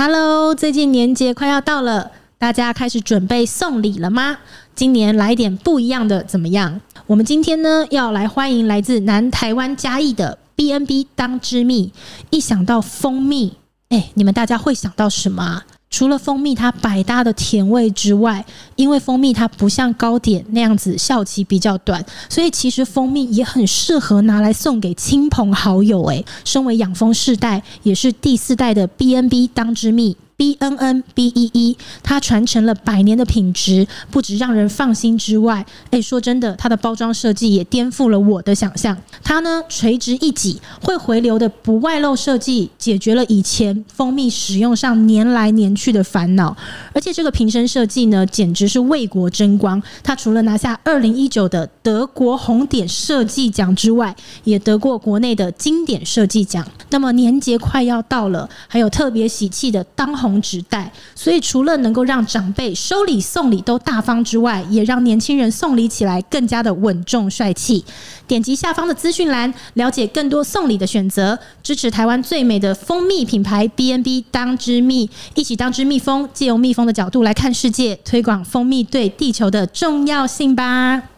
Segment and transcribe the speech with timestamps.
[0.00, 4.38] Hello，最近年节快要到了，大家开始准备送礼了吗？
[4.76, 6.80] 今年来点不一样的怎么样？
[7.08, 11.92] 我们今天呢要来欢迎来自南台湾嘉义的 B N B 当之蜜。
[12.30, 13.56] 一想到蜂蜜，
[13.88, 15.64] 哎，你们大家会想到什么？
[15.90, 18.44] 除了蜂蜜它百搭的甜味之外，
[18.76, 26.04] 因为蜂蜜它不像糕点那样子效期比较短，所以其实蜂蜜也很适合拿来送给亲朋好友。
[26.06, 30.16] 诶，身为养蜂世代，也是第四代的 B N B 当之蜜。
[30.38, 38.96] B N N B E E，它传承了百年的品质，不止让人放心之外，哎，说真的，它的包装设计也颠覆了我的想象。
[39.24, 46.56] 它呢，垂直一挤，会回流的不外露设计，解决了以前蜂蜜使用上粘来粘去的烦恼。
[46.94, 49.82] 而且这个瓶身设计呢，简直是为国争光。
[50.04, 54.14] 它除了拿下二零一九的德国红点设计奖之外，
[54.44, 56.64] 也得过国内的经典设计奖。
[56.90, 60.27] 那么年节快要到了，还有特别喜气的当红。
[60.28, 67.84] 红纸袋，所以除了能够让长辈收礼送礼都大方之外，也让年轻人送礼起来更加的稳重帅气。
[68.26, 81.17] 点击下方的资讯栏，了解更多送礼的选择，支持台湾最美的蜂蜜品牌 B N B 当之蜜，一起当之蜜蜂，借由蜜蜂的角度来看世界，推广蜂蜜对地球的重要性吧。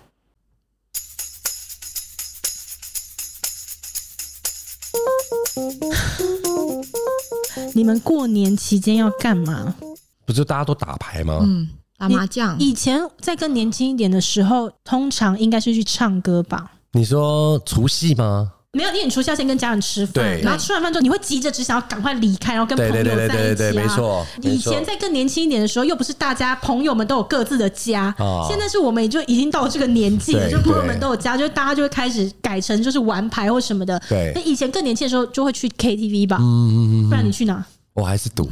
[7.74, 9.74] 你们过年期间要干嘛？
[10.26, 11.40] 不就大家都打牌吗？
[11.42, 12.58] 嗯，打麻将。
[12.58, 16.72] 以前在更年轻一点的时候，通常应该是去唱歌吧？
[16.92, 18.52] 你说除夕吗？
[18.72, 23.16] 没有，因为你除夕要先跟家人吃饭，对，然后吃完饭之后，你会急着只想要赶快离开，然后跟朋友在一起啊。
[23.16, 24.24] 对对对对对，没错。
[24.42, 34.00] 以前在更年轻一点的时候，又不是大家朋友们都有各自的家，哦、现在是我们也就已经到了这个年纪了，就朋友们都有家，就大家就会开始改成就是玩牌或什么的。
[34.08, 36.38] 对，那以前更年轻的时候就会去 KTV 吧？
[36.40, 36.76] 嗯嗯
[37.06, 37.64] 嗯，不然你去哪？
[37.92, 38.48] 我还是赌，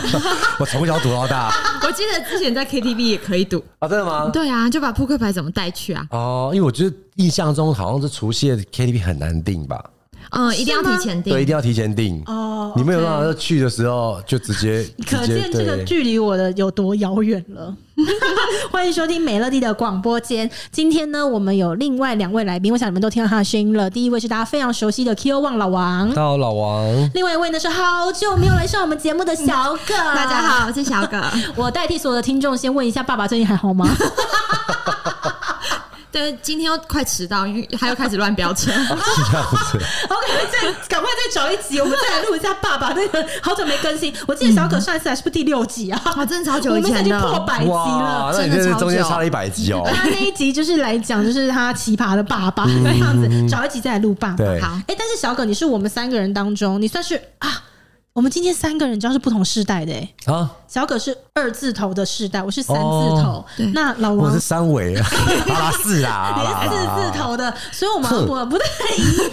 [0.58, 1.52] 我从小赌到大。
[1.86, 4.28] 我记得之前在 KTV 也可以赌啊，真的吗？
[4.32, 6.06] 对啊，就把扑克牌怎么带去啊？
[6.10, 9.82] 哦，因为我觉得印象中好像是除夕的 KTV 很难定吧。
[10.30, 12.72] 嗯，一定要提前订，对，一定要提前订哦。
[12.76, 17.74] 你没有办法去的时候就 直接，可见这个距离我的有多遥远了。
[18.70, 20.48] 欢迎收听美乐蒂的广播间。
[20.70, 23.90] 今天呢，我们有另外两位来宾，我想你们都听到他的声音了。
[23.90, 27.10] 第一位是大家非常熟悉的 Q One 老王，大家好，老王。
[27.14, 31.20] 另外一位呢是好久没有来上我们节目的小葛，大家好，我是小葛。
[31.56, 33.88] 我代替所有的听众先问一下，爸爸最近还好吗？
[36.10, 38.70] 对，今天要快迟到，因为他又开始乱飙车。
[38.72, 38.78] 是
[39.30, 39.78] 这样子。
[40.08, 44.12] OK，再赶快再找一集，我们再来录一下爸爸那个好久没更新。
[44.26, 46.00] 我记得小葛上一次还是不是第六集啊？
[46.16, 49.82] 哇，真的超久以前的，我们已经破百集了，真的中间差了一百集哦。
[49.94, 54.44] 他那一集就是来讲，就是他奇葩的爸爸那样子，找一集再来录爸爸。
[54.60, 57.64] 好，哎，但是小葛，你是我们三个人当中，你算是啊。
[58.18, 60.14] 我们今天三个人，主要是不同世代的哎。
[60.26, 62.82] 啊，小葛是二字头的世代，我是三字
[63.22, 63.44] 头。
[63.72, 65.06] 那老王我是三尾啊，
[65.80, 68.64] 是啊，你是四字头的，所以我们我不太
[68.96, 69.30] 一样。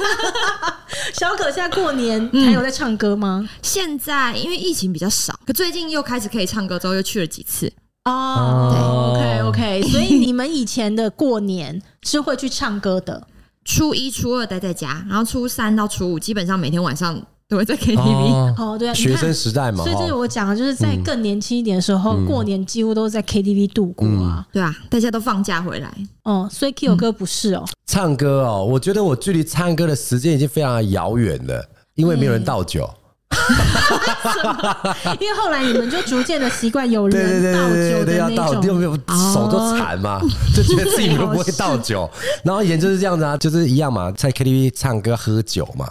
[1.15, 3.49] 小葛现在过年还有在唱歌吗？
[3.63, 7.73] 现在因为疫情比较少，可最近又开始可以唱歌，之后又去了几次。
[8.03, 13.25] 哦，对，OK OK，所以你们以前的过年是会去唱歌的。
[13.63, 17.19] 初一、初二待在家，然后初三到初五基本上每天晚上。
[17.55, 25.89] 都会在 KTV 哦，对啊，学生时代嘛，所以这是我讲的，就是在更年轻一点的时候，过年几乎都是在 KTV 度过啊，对啊，大家都放假回来。
[26.23, 31.63] 哦，所以 Kio 哥不是哦，唱歌哦，我觉得我距离唱歌的时间已经非常的遥远了，
[31.95, 32.89] 因为没有人倒酒，
[35.21, 38.93] 因为后来你们就逐渐的习惯有人倒酒的那种，又没有
[39.33, 40.19] 手都残嘛，
[40.53, 42.09] 就觉得自己都不会倒酒，
[42.43, 45.89] 然后以前就是这样子啊，就是一样嘛，在 KTV 唱歌喝酒嘛。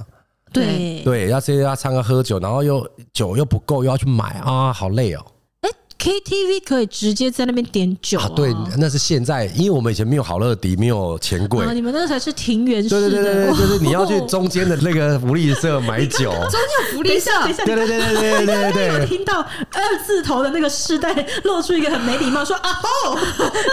[0.54, 5.26] 对对，要这要唱歌喝酒，然后又酒又不够，又要去买啊，好累哦。
[6.04, 8.28] 哎，KTV 可以直接在那边点酒啊？
[8.37, 13.00] 对，那是现在，因为我们以前没有好乐迪，没有钱柜，你们那才是庭园式的。
[13.00, 16.31] 对对对对，就是你要去中间的那个福利社买酒。
[16.31, 17.31] 中间有福利社？
[17.64, 19.00] 对对对对对对对。
[19.00, 21.14] 有听到二字头的那个世代
[21.44, 23.19] 露出一个很没礼貌，说啊哦，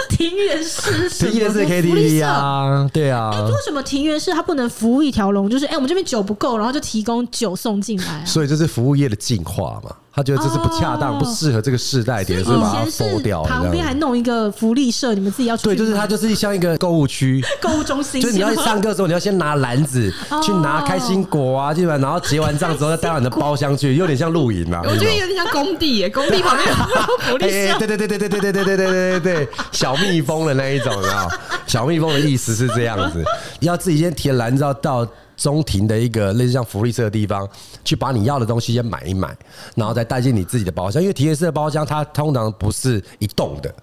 [0.08, 3.30] 庭园式，庭园式 KTV 啊，对啊。
[3.34, 5.50] 哎，为什么庭园式它不能服务一条龙？
[5.50, 8.24] 就是哎，我们这边酒不够，然后就提供酒送进来。
[8.24, 9.94] 所以这是服务业的进化嘛？
[10.14, 13.42] 他觉得这是不恰当、不适合这个世代点，所以把它收掉。
[13.44, 15.64] 旁边还弄一个福利社，你们自己要去。
[15.64, 18.20] 对，就是它就是像一个购物区、 购物中心。
[18.20, 20.12] 就是你要去上课的时候，你要先拿篮子
[20.42, 24.82] 去拿开心果啊，基本上然后结完账之后再带到你的包厢去， 有点像露营嘛。
[24.84, 26.74] 我觉得有点像工地耶，工地旁边有
[27.20, 27.78] 福利社。
[27.78, 31.26] 对对对对对对对对对对对对，小蜜蜂的那一种啊，
[31.66, 33.24] 小蜜蜂的意思是这样子，
[33.60, 35.08] 要自己先提篮子到。
[35.36, 37.48] 中庭的一个类似像福利社的地方，
[37.84, 39.36] 去把你要的东西先买一买，
[39.74, 41.00] 然后再带进你自己的包厢。
[41.02, 43.74] 因为体验式的包厢它通常不是一栋的，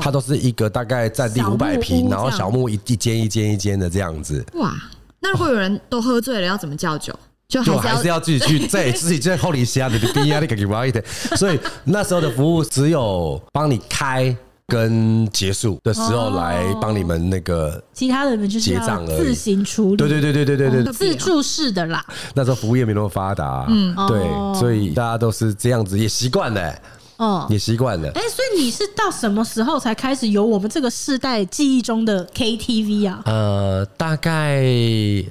[0.00, 4.44] 它都是一个大概占地五百平，然后小木一一间一间一间的这样子。
[4.54, 4.74] 哇，
[5.20, 7.14] 那如果有人都喝醉了，要怎么叫酒？
[7.48, 11.04] 就还是要，还是要自己去，在自己在后里下的逼啊，你可以玩一点。
[11.36, 14.36] 所以那时候的服务只有帮你开。
[14.70, 19.96] 跟结束的时候来帮你们那个，其他的人就是结账自行处理。
[19.96, 22.04] 对对对对对对对，自助式的啦。
[22.34, 24.22] 那时候服务业没那么发达，嗯，对，
[24.58, 26.74] 所以大家都是这样子，也习惯了，
[27.16, 28.08] 哦，也习惯了。
[28.14, 33.22] 哎，所以你是到什么时候才开始有我们这个世代记忆中的 KTV 啊？
[33.26, 34.62] 呃，大概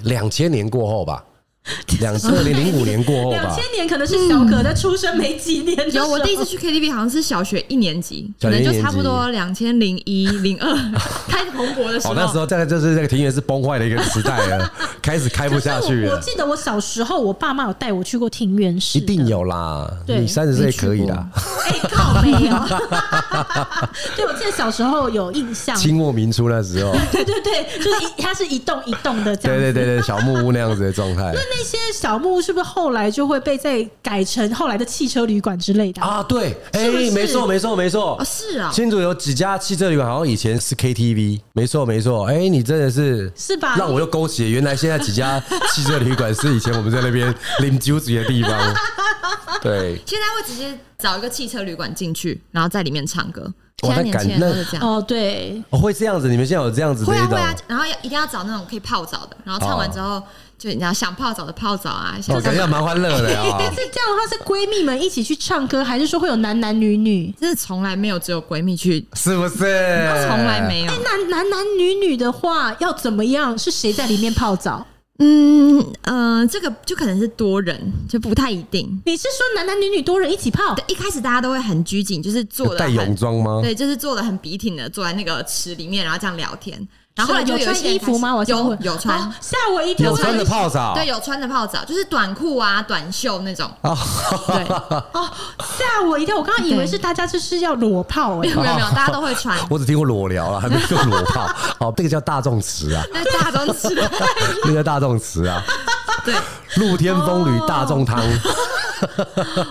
[0.04, 1.24] 两千年过后吧。
[2.00, 5.92] 两千零零五年过后吧，两千年可能是小可在出生没几年。
[5.92, 10.74] 有我第一次去 KTV 好像是小学一年级，可能就差不多两千零一零二
[11.28, 12.14] 开始蓬勃的时候。
[12.14, 14.72] 那时候大概就是那个庭园是崩坏的一个时代了，
[15.02, 16.14] 开始开不下去了。
[16.14, 19.90] 我记得我小时候，我爸妈有带我去过庭园式，一定有啦。
[20.06, 21.28] 你三十岁可以啦。
[21.66, 22.38] 哎，靠，没有。
[24.16, 26.92] 对，我记得小时候有印象，清末民初那时候。
[27.12, 29.58] 对对对，就是一，它是一栋一栋的这样。
[29.58, 31.32] 对对对对，小木屋那样子的状态。
[31.34, 36.22] 那些小木屋是不是后来就会被再改成后来的汽车旅馆之类的啊？
[36.22, 38.70] 对，哎，没错，没错，没错，哦，是啊。
[38.72, 42.24] 新竹有几家汽车旅馆，好像以前是 KTV，没错，没错。
[42.26, 43.76] 哎，你真的是是吧？
[43.76, 45.42] 让我又勾起了原来现在几家
[45.72, 48.52] 汽车旅馆是以前我们在那边领酒子的地方。
[49.62, 53.52] 对，现在会直接找一个汽车旅馆进去，然后在里面唱歌。
[53.82, 56.28] 现在年轻人都是这样哦，对，会这样子。
[56.28, 57.10] 你们现在有这样子的？
[57.10, 57.54] 会啊，会啊。
[57.66, 60.22] 然后要一定要找那种可以泡澡的，然后唱完之后。
[60.60, 63.56] 就你要想泡澡的泡澡啊，哦，感觉蛮欢乐的啊。
[63.58, 67.34] 但 是这样的话，是闺蜜们一起去唱歌，还是说会有男男女女？
[67.40, 69.56] 真的从来没有只有闺蜜去，是不是？
[70.28, 70.92] 从来没有。
[70.92, 73.58] 哎，男男男女女的话要怎么样？
[73.58, 74.86] 是谁在里面泡澡？
[75.22, 78.86] 嗯呃，这个就可能是多人，就不太一定。
[79.06, 80.74] 你是说男男女女多人一起泡？
[80.74, 83.60] 对，一开始大家都会很拘谨，就是坐的带泳装吗？
[83.62, 86.86] 对，就是坐的很笔挺的，坐在那个池里面，然后这样聊天。
[87.20, 88.34] 然后后来就有穿衣服吗？
[88.34, 90.10] 我有有穿，吓我一跳。
[90.10, 93.70] 有穿的泡澡，对，有穿的泡澡，就是短裤啊、短袖那种。
[93.82, 94.64] 对
[95.12, 95.28] 哦，
[95.58, 96.34] 吓我一跳！
[96.34, 99.54] 我刚刚以为是大家就是要裸泡，没有没有，大家都会穿。
[99.68, 101.46] 我只听过裸聊了，还没有裸泡。
[101.78, 103.94] 哦，这个叫大众词啊，那大众词，
[104.64, 105.62] 那个大众词啊，
[106.24, 106.34] 对，
[106.76, 108.18] 露天风吕大众汤。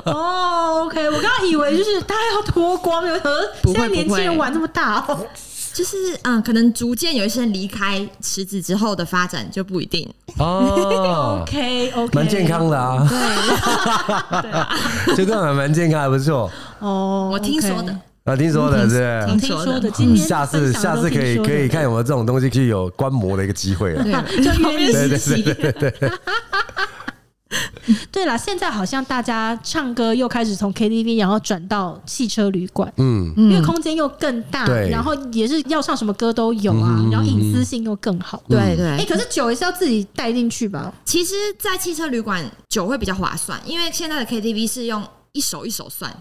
[0.06, 3.32] 哦，OK，我刚刚以为就是大家要脱光，有什么
[3.64, 5.04] 现在年轻人玩这么大。
[5.74, 10.08] 就是嗯，可能逐渐有一些人离开池子之后的发展就不一定
[10.40, 11.44] 哦。
[11.44, 13.08] OK OK， 蛮健康的啊。
[15.06, 16.52] 对， 这个还蛮健康，还不错。
[16.80, 17.96] 哦，我听说的
[18.26, 19.90] 啊，听说的是听说的。
[19.92, 24.04] 今天下次下次可以可以看有没有这种东西，可以有观摩的一个机会了。
[24.04, 25.42] 对，就约你实习。
[25.42, 26.10] 对对对对。
[26.10, 26.12] 对
[28.26, 38.98] 了，现在好像大家唱歌又开始从 KTV，然后转到汽车旅馆，嗯，因为空间又更大，然后也是要唱什么歌都有啊，然后隐私性又更好，对对。
[38.98, 40.94] 哎，可是酒也是要自己带进去吧？
[41.06, 46.12] 其实，在汽车旅馆酒会比较划算，因为现在的 KTV 是用一手一手算，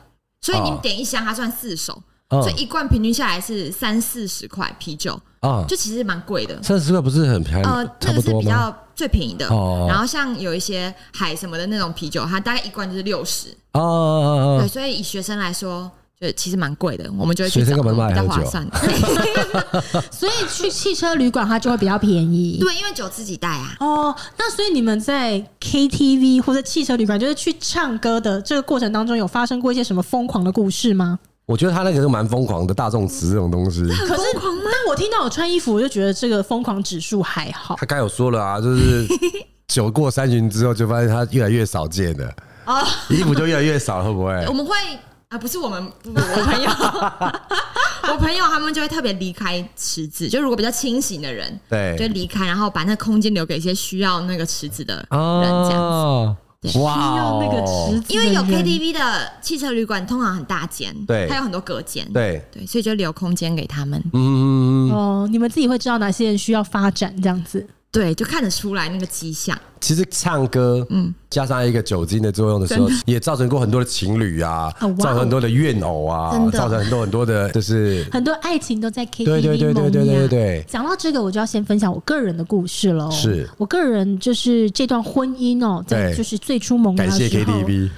[0.41, 5.19] 所以你点一箱，它算四手，所以一罐平均下来是三四十块啤酒。
[5.41, 9.47] 啊，就其实蛮贵的，三十块不是很便宜，呃，这个是比较最便宜的。
[9.47, 13.51] 哦，然后像有一些海什么的那种啤酒，它大概一罐就是六十。
[13.73, 15.89] 哦哦哦，对，所以以学生来说，
[16.21, 17.09] 就其实蛮贵的。
[17.17, 18.77] 我们就会去找比较划算的。
[20.11, 22.59] 所以去汽车旅馆它就会比较便宜。
[22.61, 23.77] 对，因为酒自己带啊。
[23.79, 31.21] 哦，那所以你们在 KTV 或者汽车旅馆，就是去唱歌的这个过程当中，有发生过一些什么疯狂的故事吗？
[31.49, 33.83] 我觉得他那个是蛮疯狂的，大众池这种东西。
[33.83, 37.75] 可是，但我听到我穿衣服，我就觉得这个疯狂指数还好。
[37.79, 39.07] 他刚有说了啊，就是
[39.67, 42.31] 酒过三巡之后，就发现他越来越少见了。
[42.67, 44.31] 啊，衣服就越来越少，会不会？
[44.47, 44.75] 我们会
[45.31, 46.71] 啊，不是我们，不不我朋友，
[48.13, 50.29] 我朋友他们就会特别离开池子。
[50.29, 56.48] 就如果比较清醒的人，对，就离开，然后把那空间留给一些需要那个池子的人，这样子。
[56.81, 62.45] 哇，那个池子，因为有 KTV 的汽车旅馆通常很大间，对，它有很多隔间，对。
[62.51, 64.03] 对，所以就留空间给他们。
[64.13, 64.91] 嗯。
[64.91, 67.65] 哦，你们自己会知道哪些人需要发展这样子。
[67.91, 69.59] 对，就看得出来那个迹象。
[69.81, 80.65] 其实唱歌，嗯，加上一个酒精的作用的时候，也造成过很多的情侣啊，造成很多的怨偶啊，造成很多很多的，就是很多爱情都在 KTV 对对对对对对对。
[80.69, 83.11] 讲到这个，我就要先分享我个人的故事喽。
[83.11, 87.91] 是我个人就是这段婚姻哦，在就是最初萌芽的时候，感谢 KTV。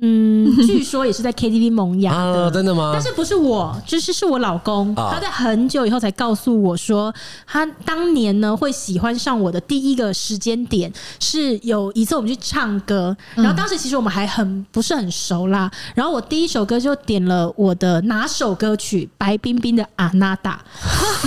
[0.00, 2.90] 嗯， 据说也是在 KTV 萌芽的，啊，真的吗？
[2.92, 7.12] 但是不是我，就是是我老公，啊、他在很久以后才告诉我说，
[7.46, 20.62] 他当年呢会喜欢上我的第一个时间点是有一次我们去唱歌，然后当时其实我们还很不是很熟啦，然后我第一首歌就点了我的哪首歌曲白冰冰的《阿娜达》，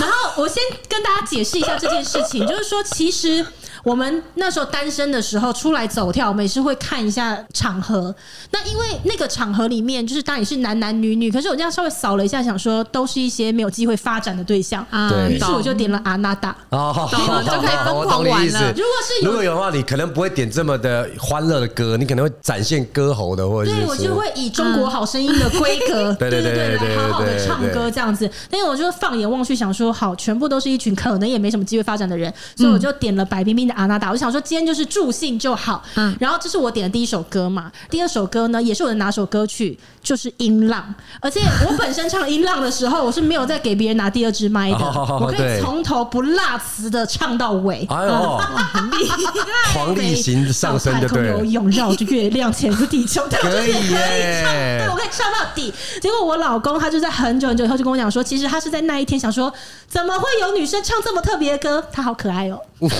[0.00, 3.44] 然后我先跟大家解释一下这件事情，就是说其实。
[3.82, 8.14] 我们那时候单身的时候出来走跳，我们也是会看一下场合。
[8.50, 14.86] 那因为那个场合里面，就是当然也是男男女女，可是我这样稍微扫了一下，想说都是一些没有机会发展的对象。
[14.90, 16.54] 啊，于是我就点了阿娜达。
[16.70, 18.72] 哦，好，好，就可以疯狂玩了。
[18.72, 28.30] 如果是如果有的话，你可能不会点这么的欢乐的歌，你可能会展现歌喉的，或者对我就会以中国好声音的规格，对对对对对，来好好的唱歌这样子。
[28.50, 33.80] 但是我就放眼望去，想说好，全部都是一群可能也没什么机会发展的人，所以我就点了白冰冰的。
[33.80, 35.82] 阿娜达，我想说今天就是助兴就好。
[35.96, 40.94] 嗯，然后这是我点的第一首歌嘛，第二首歌呢也是我的拿手歌曲，就是《音浪》。
[41.20, 47.86] 而且我本身唱《音浪》的时候，我是没有再给别人拿第二支麦的，我可以从头不落词的唱到尾。
[47.90, 48.38] 哎呦，
[48.72, 49.72] 很厉害！
[49.74, 51.38] 黄立行上身就对了。
[51.38, 54.84] 游泳绕着月亮潜入地球， 可以耶！
[54.84, 55.72] 对，我可以唱到底。
[56.00, 59.52] 结果我老公他就在很久很久以后就跟我讲说，其实他是在那一天想说，
[59.88, 61.84] 怎么会有女生唱这么特别的歌？
[61.92, 62.60] 他好可爱哦。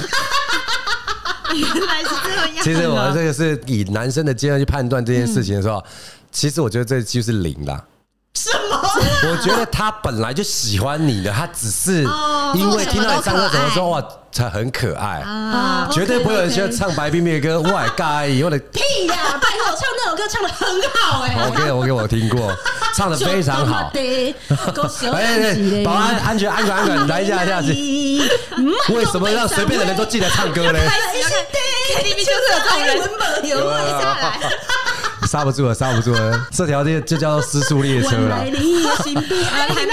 [1.54, 2.64] 原来是这样。
[2.64, 5.84] 其实我这个是以男生的经验去判断这件事情的时候，
[6.30, 7.84] 其实我觉得这就是零啦。
[8.34, 8.80] 什么？
[9.30, 12.02] 我觉得他本来就喜欢你的，他只是
[12.54, 15.86] 因为听到你唱歌怎么说哇，才很可爱啊！
[15.92, 19.38] 绝对不会有人喜欢唱白冰冰的歌，哇，尬意，我的屁呀！
[19.40, 21.46] 拜托，我唱那首歌唱的很好哎。
[21.46, 22.50] OK，我给我听过，
[22.96, 23.92] 唱的非常好。
[23.94, 24.34] 哎
[25.12, 27.68] 哎，保安，安全，安全，安全，来一下，一下子。
[28.94, 32.96] 为什么让随便的人都进来唱歌呢？KTV 就是有这种人，
[33.46, 33.58] 有
[34.00, 34.40] 下来。
[35.32, 38.36] 刹不住了，刹不住了，这条就就叫失速列车了。
[38.36, 38.50] 还没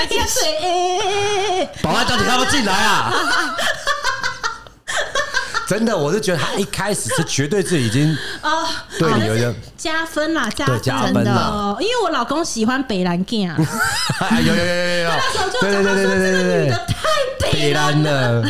[0.06, 3.14] 进水，保安到底要不要进来啊？
[5.66, 8.68] 真的，我是觉得他一开始是绝对是已经啊，
[9.00, 11.74] 对你有点加分啦，加加分啦。
[11.80, 13.56] 因为我老公喜欢北蓝 gay 啊，
[14.46, 16.94] 有有有有有， 那时候就对对对对对对，女的太
[17.40, 18.44] 北北蓝了。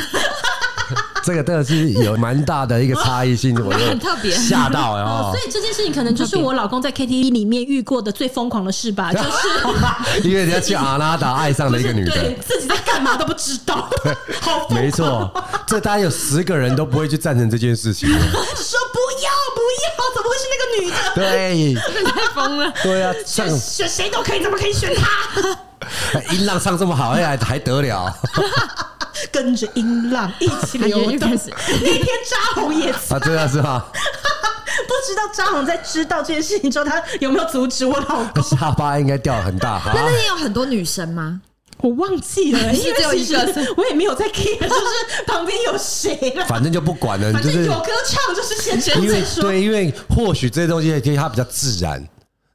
[1.24, 5.32] 这个真的是有蛮大的一个差异性，我很 特别吓到哦。
[5.34, 9.30] 所以这件事情可能就是我老公在 KTV 里面遇过的最疯狂的事吧， 就是
[10.28, 13.90] 因为人家去阿拉达爱上了一个女的，对，自己在干嘛都不知道。
[14.04, 14.16] 对，
[14.70, 15.32] 没错，
[15.68, 18.10] 这大概有十个人都不会去赞成这件事情。
[18.10, 20.96] 说不要不要，怎么会是那个女的？
[21.16, 22.72] 对，太疯了。
[22.82, 25.14] 对啊，选选谁都可以，怎么可以选她？
[26.34, 28.14] 音浪唱这么好，哎，还得了？
[29.32, 31.30] 跟着音浪一起流动。
[31.30, 33.92] 那天扎红也啊，对啊，是吧？
[34.88, 38.44] 不知道扎红在知道这件事情之后，他有没有阻止我老公？
[38.44, 39.82] 下巴应该掉很大。
[39.94, 41.42] 那那天有很多女生吗？
[41.82, 46.46] 我忘记了，因为只有一个，我也没有在 care，就是旁边有谁了。
[46.46, 52.06] 反正就不管了，就是有歌唱，就是先先再说对，因为或许这些东西其实它比较自然。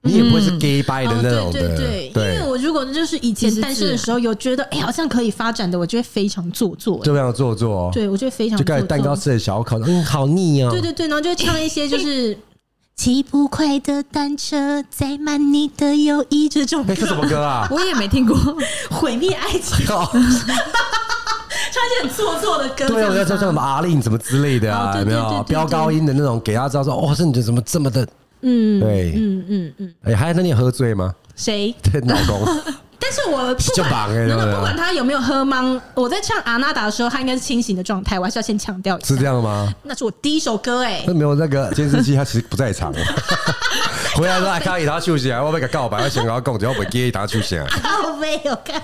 [0.05, 2.35] 你也不会是 gay bye 的那种的，对对对。
[2.35, 7.91] 因为我如果就是以前单身的时候，有觉得哎，好像可以发展的，我觉得非常做作，就非常做作。
[7.93, 8.59] 对，我觉得非常。
[8.59, 10.71] 就盖蛋糕吃的小口，嗯，好腻啊。
[10.71, 12.37] 对对对，然后就会唱一些就是
[12.95, 16.85] 骑不快的单车，载满你的友谊这种。
[16.87, 17.67] 哎，这什么歌啊？
[17.73, 18.37] 我也没听过，
[18.91, 19.87] 毁灭爱情。
[19.87, 28.07] 唱一些很做作的歌，对啊，我要唱唱什么阿令什么之类的啊，有没有飙高音的那种，给他知道说，哇，这女的怎么这么的。
[28.45, 31.13] 嗯，对，嗯嗯嗯，哎，还有那你喝醉吗？
[31.35, 31.75] 谁？
[32.07, 32.47] 老公。
[33.07, 38.19] 但是我不管，那个不管他有没有喝茫，我在唱阿娜达的时候，他应该是清醒的状态。
[38.19, 39.71] 我还是要先强调一下，是这样吗？
[39.83, 42.91] 那是我第一首歌，哎，那没有那个监视器，他其实不在场。
[44.17, 47.69] 回来之后还可以他休息啊，我被他告白，我想跟他讲，只要不给他出现啊。
[48.07, 48.81] 我没有看。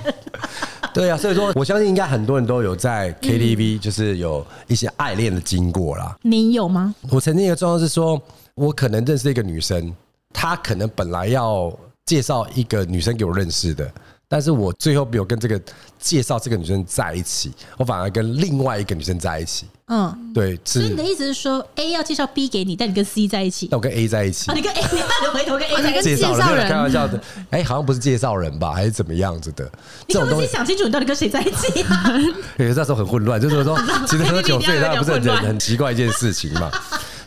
[0.93, 6.14] 对啊，所以说我相信应该很多人都有在 KTV，就是有一些爱恋的经过啦。
[6.21, 6.95] 你有吗？
[7.11, 8.21] 我曾经一个状况是说。
[8.61, 9.90] 我可能认识一个女生，
[10.35, 11.75] 她可能本来要
[12.05, 13.90] 介绍一个女生给我认识的，
[14.29, 15.59] 但是我最后没有跟这个
[15.99, 19.64] 介绍这个女生在一起，我反而跟另外一个女生在一起。
[19.87, 20.61] 嗯，对。
[20.62, 23.67] 所以你的意思是说，A 要介绍 B 给你，但你跟 C 在一起？
[23.71, 24.52] 那我跟 A 在一起。
[24.52, 27.19] 你跟 A，你回头跟 A 介绍人，开玩笑的。
[27.49, 29.64] 哎，好像不是介绍人吧，还是怎么样子的？
[30.07, 31.81] 你怎么先想清楚，你到底跟谁在一起？
[32.62, 33.75] 有那时候很混乱，就是说，
[34.07, 36.71] 其实喝酒醉，那不是很很奇怪一件事情嘛。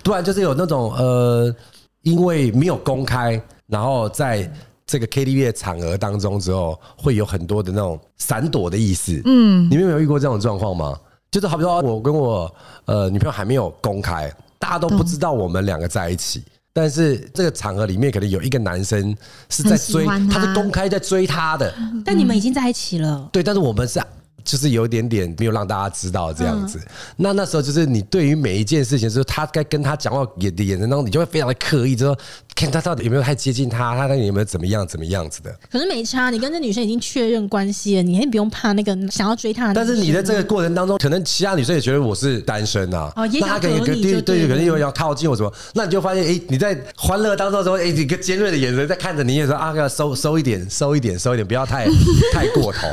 [0.04, 1.56] 突然就是有那种呃，
[2.02, 4.52] 因为没有公开，然后在
[4.86, 9.22] 这个 KTV 的场合当中之后，会有很多的那种闪躲的意思。
[9.26, 11.00] 嗯，你们有没有遇过这种状况吗？
[11.32, 12.54] 就是好比说我跟我
[12.86, 16.44] 呃女朋友还没有公开，大家都不知道我们两个在一起，
[16.74, 19.16] 但是这个场合里面可能有一个男生
[19.50, 21.74] 是在追，他，他是公开在追她的，
[22.06, 23.30] 但你们已经在一起了。
[23.32, 24.02] 对，但是我们是。
[24.44, 26.80] 就是有一点点没有让大家知道这样子，
[27.16, 32.18] 那那时候就是你对于每一件事情，就是他该跟他讲话眼的眼神当中，你就会非常的刻意，就说
[32.56, 35.54] 看他到底有没有太接近他，他到底有没有怎么样怎么样子的。
[35.72, 39.74] 可是没差，你跟这女生已经确认关系了，你也不用怕那个想要追她的。
[39.74, 51.88] 但是你在这个过程当中，可能其他女生也觉得我是单身啊，哦，也想跟你对对，可能又要靠近我什么，那你就发现，哎，你在欢乐当中的时候，哎，一个尖锐的眼神在看着你，也说啊，要收收一点，收一点，收一点，不要太
[52.32, 52.88] 太过头。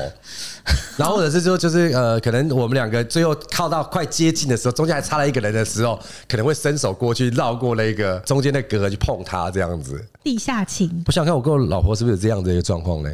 [0.97, 5.99] 然后或者是说，就是呃，可能我们两个最后靠到快接近的时候，中间还差了一个人的时候，
[6.29, 10.05] 可能会伸手过去绕过那个中间的隔去碰他，这样子。
[10.23, 11.03] 地下情。
[11.07, 13.11] 我想看我跟我老婆是不是有这样的一个状况呢？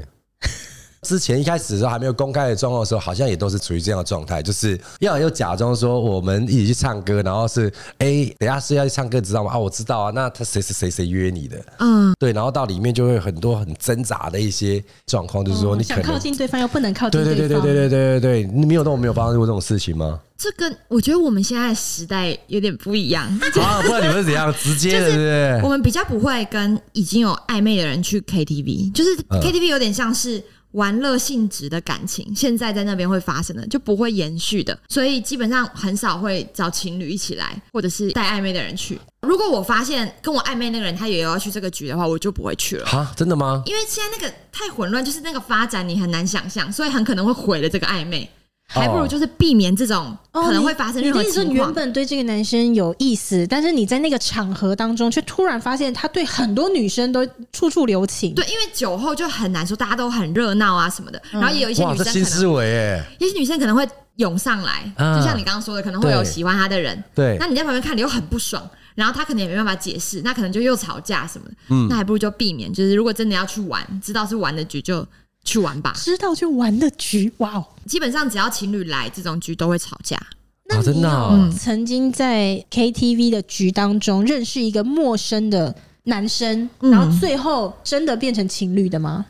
[1.07, 9.53] 之前一开始的时候还没有公开的状况的时候，好像也都是处于这样的状态，就是要又假装说我们一起去唱歌，然后是哎、欸，等下是要去唱歌，知道吗？
[9.53, 11.65] 啊，我知道啊，那他谁谁谁谁约你的？
[11.79, 20.21] 嗯，对，然后到里面就会很多很挣扎的一些状况，就是说你想靠近对方又不能靠近对方，对对对对对对对对，你没有都没有发生过这种事情吗？
[20.39, 30.43] 这跟我觉得我们现在的时代有点不一样啊，不知道你们是怎样直接的，对不对我们比较不会跟已经有暧昧的人去 KTV，就是 KTV 有点像是。
[30.77, 38.99] 玩乐性质的感情，现在在那边会发生的就不会延续的，所以基本上很少会找情侣一起来，或者是带暧昧的人去。
[39.23, 42.87] 如果我发现跟我暧昧那个人他也要去这个局的话，我就不会去了。
[42.87, 43.63] 哈，真的吗？
[43.67, 48.29] 因为现在那个太混乱，就是那个发展你很难想象，所以很可能会毁了这个暧昧。
[48.69, 51.45] 还不如就是避免这种可能会发生任何情况。
[51.45, 58.35] 你，你，你原本对这个男生有意思，但是你在那个场合当中，却突然发现他对很多女生都处处留情。
[58.35, 61.23] 对，因为酒后就很难说，大家都很热闹啊什么的。
[61.31, 67.03] 然后也有一些女生可能，新思维哎，一些女生可能会涌上来，就像你刚刚说的，可能会有喜欢他的人。
[67.15, 71.55] 对，那你在旁边看，你又很不爽，然后他可能也没办法解释，那可能就又吵架什么的。
[71.69, 75.07] 嗯，那还不如就避免，就是如果真的要去玩，知道是玩的局就。
[75.47, 77.65] 去玩吧，知道就玩的局，哇哦！
[77.87, 80.21] 基本上只要情侣来这种局都会吵架。
[80.69, 89.25] 那你有曾经在 KTV 的局当中认识一个陌生的男生，然后最后真的变成情侣的吗？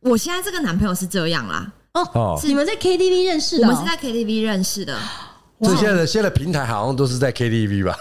[0.00, 1.72] 我现在这个男朋友是这样啦。
[1.94, 3.66] 哦，是你们在 KTV 认识的？
[3.66, 4.98] 我们是在 KTV 认识的。
[5.60, 7.96] 所以现在的现在平台好像都是在 KTV 吧？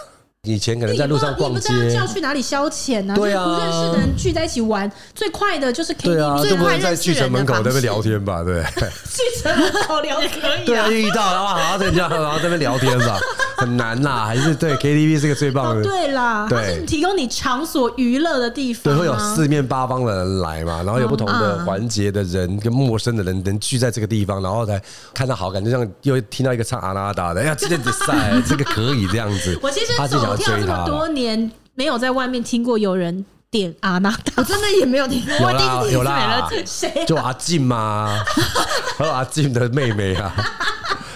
[0.47, 3.13] 以前可能在路上逛街，你不知道要去哪里消遣呢？
[3.15, 8.41] 对啊，不认识的人聚在一起玩，最快的就是 KTV，最快在巨城门口那边聊天吧？
[8.43, 10.65] 对， 巨城门口聊天可以。
[10.65, 13.19] 对啊，遇到然后好好在这然后这边聊天吧，
[13.55, 15.83] 很难啦，还是对 KTV 是个最棒的。
[15.83, 24.81] 对啦，对，提供你场所娱乐的地方，对，会有四面八方的人来嘛，然后有不同的环节的人跟陌生的人能聚在这个地方，然后才
[25.13, 29.55] 看到好感，就像又听到一个唱阿拉达的，哎呀，这个比赛 这个可以这样子。
[29.61, 29.93] 我其实
[30.35, 35.51] 走跳这么多年没有在外面听过有人点阿娜达，我真的也没有听过。
[35.51, 37.05] 有啦有啦，谁？
[37.05, 38.23] 就阿静嘛，
[38.97, 40.33] 还有阿静的妹妹啊。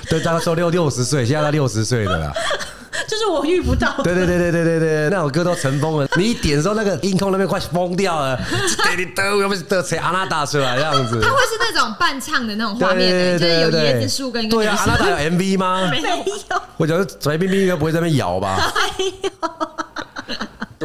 [0.10, 2.32] 对，大概说六六十岁，现在他六十岁的啦。
[3.08, 3.96] 就是我遇不到。
[4.04, 6.08] 对对对对对对对，那首歌都成风了。
[6.18, 8.38] 你一点的时候，那个音控那边快疯掉了。
[8.96, 11.20] 得得，要不是得谁阿娜达出来这样子。
[11.22, 14.58] 他会是那种伴唱的那种画面，就是有椰子树跟一个。
[14.58, 15.88] 对啊，阿娜达有 MV 吗？
[15.92, 16.10] 没有。
[16.78, 18.74] 我觉得白冰冰应该不会在那边摇吧。
[18.98, 19.30] 没有。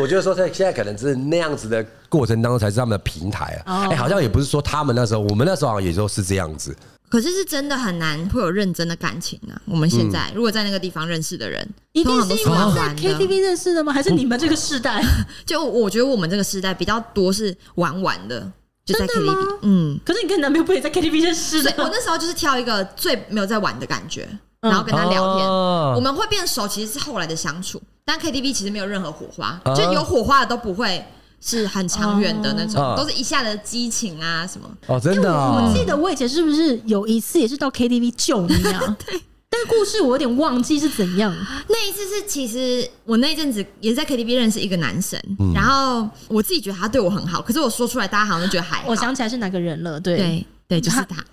[0.03, 3.89] 我觉得说，在现在可能是那样子的过程当中，才是他们的平台啊。
[3.91, 6.75] 哎，好像也不是说他们那时候，我们那时候好像也就是这样子。
[7.11, 9.61] 可是是真的很难会有认真的感情啊。
[9.67, 13.93] 我们现在如果在那个地方认识的人，一定是因为在 KTV 认识的吗？
[13.93, 15.05] 还是你们这个世代？
[15.45, 18.51] 就我觉得我们这个世代比较多是玩玩的，
[18.87, 19.59] 就在 KTV。
[19.63, 19.99] 嗯。
[20.07, 21.75] 可是你跟男朋友不也在 KTV 认识的？
[21.79, 24.29] 我那时候就是挑一个最没有在玩的感觉，
[24.61, 25.49] 然后跟他聊天。
[25.97, 27.83] 我们会变熟，其实是后来的相处。
[28.05, 31.05] 但 KTV 其实没有任何火花，就有火花的都不会
[31.41, 34.71] 是很长远的那种，都是一下的激情啊什么。
[34.87, 35.33] 哦，真的。
[35.33, 38.97] 我记得我以前是不是有一次也是到 KTV 救你啊？
[39.07, 39.21] 对。
[39.53, 41.35] 但故事我有点忘记是怎样。
[41.69, 45.21] 那一次是其实我那一阵子也是在 KTV 认识一个男生，
[45.53, 48.85] 然后我自己觉得他对我很好，可是我说出来大家好像都觉得还好。
[48.87, 49.99] 我想起来是哪个人了？
[49.99, 51.25] 对对对，就是他。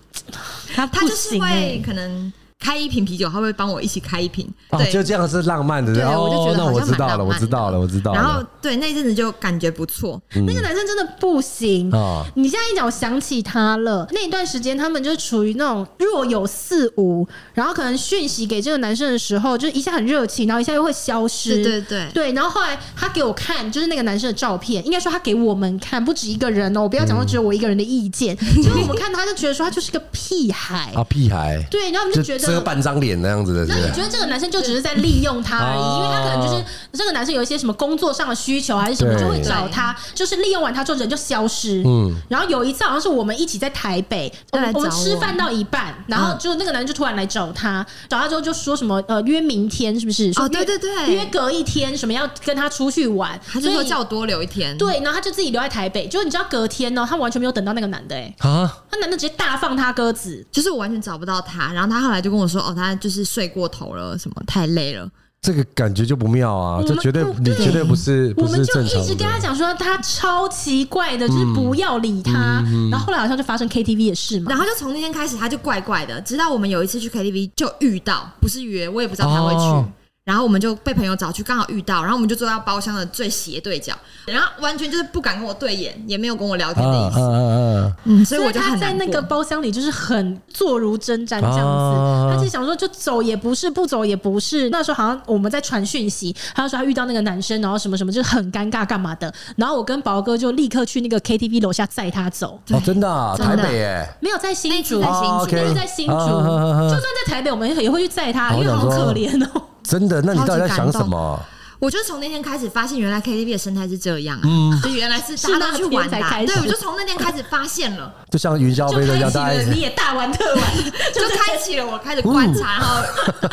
[0.74, 2.32] 他他就是会可能。
[2.58, 8.18] 开一瓶啤酒，他会帮我一起开一瓶，对，就这样是浪漫的，对，我就觉得我知道了，我知道了，我知道了。
[8.20, 12.26] 然后对那一阵子就感觉不错，那个男生真的不行啊！
[12.34, 14.06] 你现在一讲，我想起他了。
[14.10, 22.32] 那一段时间，他们就处于那种若有似无，然后可能讯息给这个男生的时候，就一下很热情，然后一下又会消失，对对对。
[22.32, 31.64] 然后后来他给我看，就是那个男生的照片，应该说他给我们看，不止一个人哦，我不要讲说只有我一个人的意见， 就是我们看他就觉得说他就是个屁孩啊，屁孩。
[31.70, 32.47] 对，然后我们就觉得。
[32.48, 33.66] 遮半张脸那样子的。
[33.66, 35.96] 那你觉得这个男生就只是在利用他而已？
[35.96, 41.82] 因为他可能就是这个男生有一些什么工作上的需求还是什么，就会找他，就是利用完他之后人就消失。
[41.84, 42.14] 嗯。
[42.28, 50.32] 然后有一次好像是我们一起在台北，我们吃饭到一半，然后就那个男生就突然来找他，找他之后就说什么呃约明天是不是？
[50.36, 54.76] 哦对对对，约隔一天什么要跟他出去玩，他就说叫我多留一天。
[54.78, 65.10] 对，然后他就自己留在台北，就你知道隔天呢，他完全没有等到那个男的哎啊，他男的直接大放他鸽子，就是我完全找不到他，然后他后来就跟我说哦，他就是睡过头了，什么太累了。
[65.40, 66.82] 这个感觉就不妙啊！
[66.84, 72.60] 这绝对你绝对不是，我们就一直跟他讲说他超奇怪的，就是不要理他。
[72.90, 79.88] 然后后来好像就发生 KTV 的事嘛，然后就从那天开始他就怪怪的，直到我们有一次去 KTV 就遇到，不是约，我也不知道他会去。
[80.28, 83.94] 然后我们就被朋友找去，刚好遇到，然后我们就坐到包厢的最斜对角，
[84.26, 87.18] 然后完全就是不敢跟我对眼，也没有跟我聊天的意思。
[87.18, 92.30] 嗯嗯，所以我就他在那个包厢里就是很坐如针毡这样子。
[92.30, 94.68] 他就想说，就走也不是，不走也不是。
[94.68, 99.32] 那时候好像我们在传讯息，他就说他遇到那个男生，然后什么什么，就是很尴尬干嘛的。
[99.56, 102.60] 然后我跟宝哥就立刻去那个 KTV 楼下载他走。
[102.68, 106.12] 哦，真的，台北耶，没有在新竹，在新竹，那是在新竹。
[106.12, 109.62] 就算在台北，我们也会去载他，因为好可怜哦。
[109.88, 110.20] 真的？
[110.22, 111.40] 那你到底在想什么？
[111.80, 114.42] 我就从那天开始发现，原来 KTV 的生态是这样啊！
[114.42, 116.46] 嗯，就原来是大家都去玩才开始。
[116.48, 120.62] 对，我就从那天开始发现了，就像云霄飞车一样，大家你也大玩特玩，
[121.14, 122.80] 就开启了我开始观察，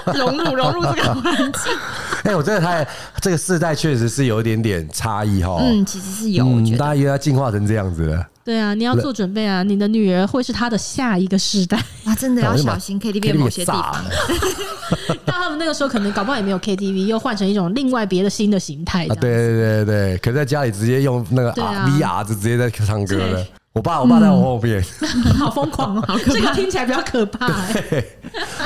[0.08, 1.72] 然后融入融入这个环境。
[2.26, 2.88] 哎，我真的太
[3.22, 5.60] 这个世代确实是有一点点差异哈。
[5.62, 6.46] 嗯，其实是有，
[6.80, 8.26] 大家以为要进化成这样子了。
[8.46, 9.64] 对啊，你要做准备啊！
[9.64, 12.14] 你的女儿会是他的下一个世代 啊！
[12.14, 14.06] 真的要小心 KTV 某些地方。
[15.26, 19.08] 到 他们那个时候，可能搞不好也没有 KTV，又换成一种另外别的新的形态。
[19.08, 23.44] 啊，对对对对，可能在家里直接用那个 VR 就直接在唱歌了。
[23.74, 24.80] 我爸，我爸在我后面，
[25.40, 26.20] 好疯狂哦！
[26.32, 27.52] 这个听起来比较可怕。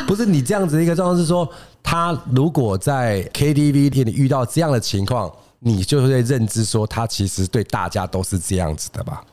[0.05, 1.49] 不是你这样子一个状况，是说
[1.81, 9.23] 他如果在 KTV 店里遇到这样的情况，你就会认知说他其实对大家都是这样子的吧？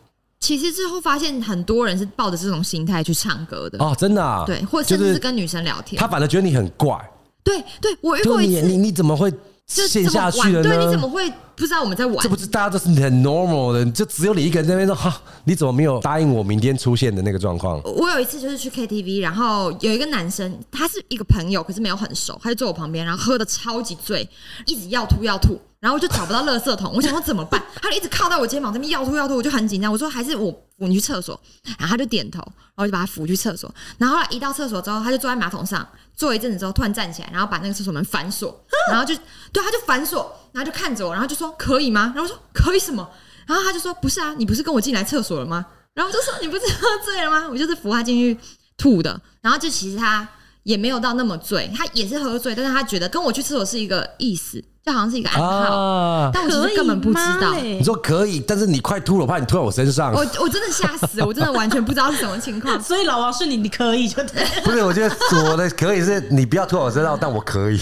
[0.47, 6.97] 其实之后发现很多人是抱着这种心态去唱歌的哦，真的啊，对，或者甚至是跟女生聊天，他反而觉得你很怪，
[7.43, 9.29] 对对，我遇过一次，你你怎么会
[9.67, 10.69] 陷下去了呢？
[10.69, 12.17] 对，你怎么会不知道我们在玩？
[12.23, 17.83] 这不是大家都是很 normal 的，就只有你一个人在那边说哈，你怎么没有答应我明天出现的那个状况？
[17.83, 24.29] 我有一次就是去 KTV，然后有一个男生，他是一个朋友，可是没有很熟，他就坐我旁边，然后喝的超级醉，
[24.65, 25.61] 一直要吐要吐。
[25.87, 27.63] 然后我就找不到垃圾桶， 我想说怎么办？
[27.81, 29.93] 他就一直靠在我肩膀这边要吐要吐，我就很紧张。
[29.93, 31.41] 我说还是我扶你去厕所，
[31.79, 33.73] 然后他就点头，然后我就把他扶去厕所。
[33.97, 39.15] 然后后一到厕所之后，他就坐在马桶上坐一阵子之后，突然站起来，然后把那个厕所门反锁，然后就
[39.53, 42.13] 对，他就反锁，然后就看着我，然后就说可以吗？
[42.17, 43.09] 然后我说可以什么？
[43.47, 45.65] 然后他就说不是啊，你不是跟我进来厕所了吗？
[45.95, 47.47] 然后就说你不是喝醉了吗？
[47.49, 48.37] 我就是扶他进去
[48.77, 49.21] 吐的。
[49.41, 50.27] 然后就其实他
[50.67, 54.63] 也没有到那么醉，他也是喝醉，但是他觉得跟我去厕所是一个意思。
[54.85, 57.53] 就好像是一个暗号，啊、但我其实根本不知道。
[57.61, 60.13] 你说可以，但是你快吐了，我怕你吐在我身上。
[60.13, 62.79] 我我真的吓死了，我真的完全不知道是什么情况。
[62.81, 64.45] 所以老王是你，你可以就对。
[64.63, 65.17] 不是，我觉得
[65.51, 67.81] 我的可以是你不要吐在我身上，但我可以。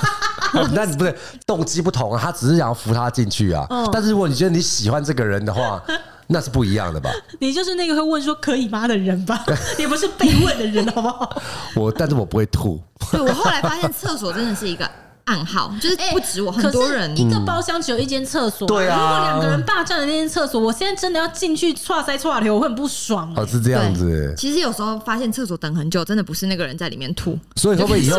[0.72, 1.14] 那你不是
[1.46, 2.18] 动机不同啊？
[2.24, 3.66] 他只是想要扶他进去啊。
[3.68, 5.82] 哦、但是如果你觉得你喜欢这个人的话，
[6.28, 7.10] 那是不一样的吧？
[7.40, 9.44] 你就是那个会问说可以吗的人吧？
[9.78, 11.42] 也不是被问的人，好不好？
[11.74, 12.80] 我，但是我不会吐。
[13.10, 14.88] 对，我后来发现厕所真的是一个。
[15.28, 18.66] 暗号就是不止我，很多人一个包厢只有一间厕所。
[18.66, 23.30] 对啊，如果两个人霸占了那间厕所，我现在真的要进去剉塞剉流，我会很不爽。
[23.36, 24.34] 哦，是这样子。
[24.38, 27.38] 其实有时候发现厕所等很久，真的不是那个人在里面吐。
[27.56, 28.18] 所以会不会以后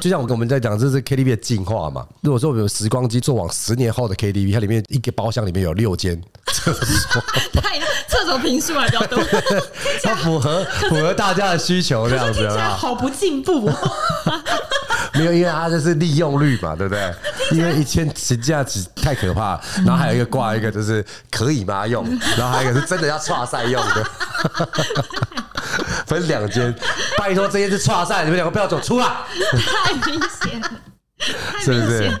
[0.00, 2.04] 就像我跟我们在讲，这是 KTV 的进化嘛？
[2.22, 6.20] 如果说我们有时光机，坐往十年后的 KTV，它里面一个包厢里面有六间
[6.52, 7.22] 厕所，
[7.62, 9.22] 太厕所平数还比较多，
[10.02, 13.70] 它符合符合大家的需求这样子啊，好不进步。
[15.14, 17.14] 没有，因为它就是利用率嘛，对不对？
[17.52, 22.04] 因为一千实价值太可怕，然后还有一个挂一个就是可以吗用，
[22.36, 24.10] 然后还有一个是真的要剉赛用的，
[26.06, 26.74] 分两间，
[27.16, 29.06] 拜托这间是剉赛，你们两个不要走出来，
[29.84, 30.70] 太明显了，
[31.60, 32.20] 是不是？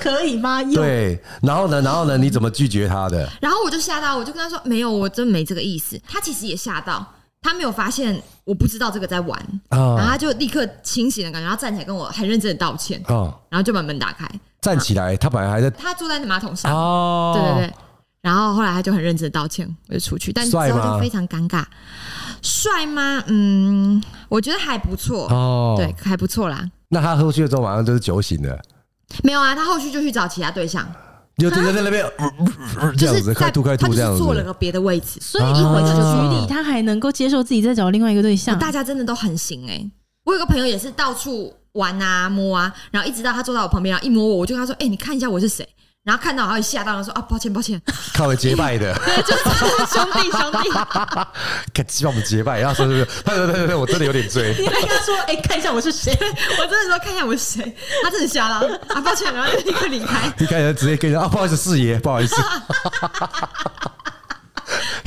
[0.00, 0.62] 可以吗？
[0.62, 1.82] 用对，然后呢？
[1.82, 2.16] 然后呢？
[2.16, 3.28] 你怎么拒绝他的？
[3.40, 6.00] 然后我就吓到，我就跟他说没有，我真没这个意思。
[6.08, 7.04] 他其实也吓到。
[7.46, 13.00] 他没有发现我不知道这个在玩，然后他就立刻清醒的感觉，他站起来跟我很认真的道歉，
[13.48, 14.28] 然后就把门打开，
[14.60, 16.72] 站起来，他本来还在，他坐在马桶上，
[17.34, 17.74] 对对对，
[18.20, 21.64] 然后后来他就很认真的道歉，我就出去，但之后就非常尴尬，
[22.42, 23.22] 帅吗？
[23.28, 26.68] 嗯，我觉得还不错，哦，对，还不错啦。
[26.88, 28.60] 那他后续的之后晚上都是酒醒的？
[29.22, 30.84] 没有啊，他后续就去找其他对象。
[31.38, 32.04] 就站在那边，
[32.96, 38.58] 这样子快吐开吐这样子，坐了个别的位置，所以一回到局里，他还能够接受自己再找另外一个对象。
[38.58, 39.86] 大家真的都很行哎，
[40.24, 45.68] 我有个朋友也是到处玩啊摸啊，然后一直到他坐在我旁边，然后一摸我，我就跟他说：“哎、欸，你看一下我是谁。”
[46.06, 47.82] 然后看到我，还会吓到，说：“啊，抱歉，抱歉。”
[48.14, 49.42] 看我结拜的， 对，就是
[49.92, 50.70] 兄弟兄弟，
[51.74, 56.16] 看希望我们结拜，然后说：“对对对对，我真的有点醉。”你还跟他说：“哎、欸，看一下我是谁？”
[56.60, 58.64] 我真的说：“看一下我是谁？”他真的吓到，
[58.94, 60.32] 啊，抱歉，然后就立刻离开。
[60.38, 62.36] 离开始直接跟人啊，不好意思，四爷，不好意思。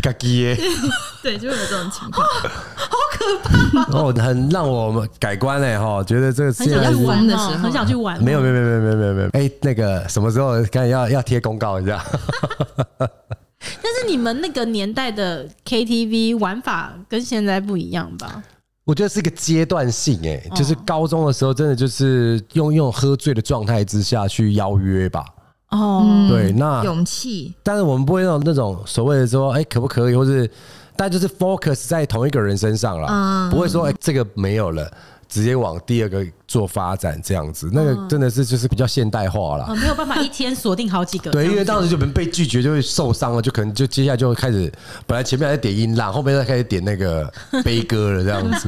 [0.01, 0.57] 嘎叽耶，
[1.21, 2.25] 对，就会有这种情况，
[2.75, 8.21] 好可怕哦，很让我们改观嘞哈，觉得这个很想去玩的时候，很想去玩。
[8.23, 12.03] 没有没有没有没有没有没有，哎，那个什么时候看要要贴公告一下？
[12.97, 18.41] 但是你们那个年代的 KTV 玩法跟现在不一样吧？
[18.85, 25.25] 我觉得是一个阶段性，哎，就是高中的时候，真的就是用用喝醉的状态之下去邀约吧。
[25.69, 30.49] 哦，对，那勇气，但是我们不会那种那种所谓的说，哎，可不可以，或是，
[30.95, 34.89] 但就是 focus 在同一个人身上了，不会说，哎，这个没有了，
[35.27, 44.71] 直接往第二个做发展这样子，那个真的是就是比较现代化了，没有办法一天锁定好几个， 对，因为当时就可能被拒绝就会受伤了，就可能就接下来就会开始，
[45.05, 47.32] 本来前面还在点音浪，后面再开始点那个
[47.63, 48.67] 悲歌了这样子，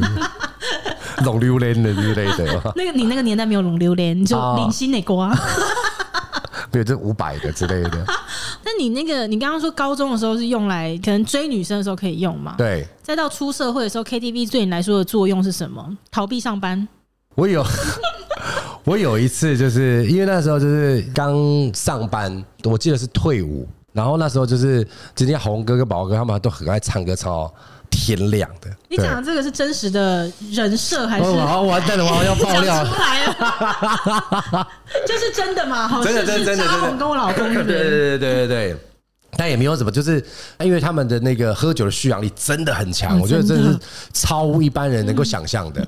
[1.26, 2.74] 龙溜莲的之类的。
[2.76, 5.36] 那个你那个年代没有龙溜莲，你就零星的瓜。
[6.72, 8.06] 没有这五百个之类的。
[8.64, 12.56] 那你那个，你刚刚说高中的时候是用来可能追女生的时候可以用嘛？
[12.58, 12.88] 对。
[13.02, 15.98] 再到出社会的时候，KTV 对你来说的作用是什么？
[16.10, 16.88] 逃避上班？
[17.36, 17.66] 我有，
[18.86, 21.36] 我有一次就是因为那时候就是刚
[21.74, 27.54] 上班，我记得是退伍，然后那时候就是今天红哥跟宝哥他们都很爱唱歌，超
[28.02, 28.70] 天亮的。
[28.90, 31.24] 你讲的这个是真实的人设还是？
[31.24, 34.68] 好完蛋 了，我要爆料出来了，
[35.08, 36.02] 就是真的吗？
[36.04, 36.98] 真的，真的，真的，真的。
[36.98, 38.78] 跟我老公对对对对对对，
[39.38, 40.24] 但也没有什么，就是
[40.60, 43.80] 因为他们的那个喝酒的续航力真的很强，我觉得真的是
[44.14, 45.86] 超乎一般人能够想象的。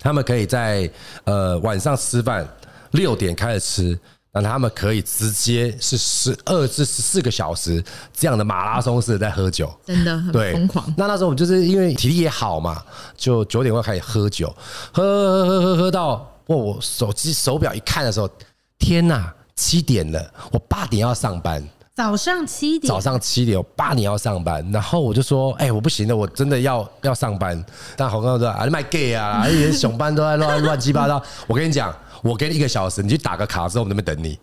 [0.00, 0.90] 他们可以在
[1.24, 2.46] 呃晚上吃饭
[2.90, 3.98] 六点开始吃。
[4.34, 10.94] 那他们可以直接是十二至十四个小时这样的马拉松式的在喝酒，真的很疯狂。
[10.96, 12.82] 那那时候我们就是因为体力也好嘛，
[13.14, 14.48] 就九点会开始喝酒，
[14.90, 16.12] 喝喝喝喝喝到
[16.46, 16.56] 哇！
[16.56, 18.30] 我手机手表一看的时候，
[18.78, 21.62] 天哪，七点了，我八点要上班。
[21.94, 24.66] 早上七点，早上七点，我八点要上班。
[24.72, 27.62] 然后我就说，哎，我不行了，我真的要要上班。
[27.98, 31.22] 但好哥说啊，你卖 gay 啊，而且上班都在乱乱七八糟。
[31.46, 31.94] 我跟你讲。
[32.22, 34.38] 我给你一个小时，你去打个卡之后，我们那边等你，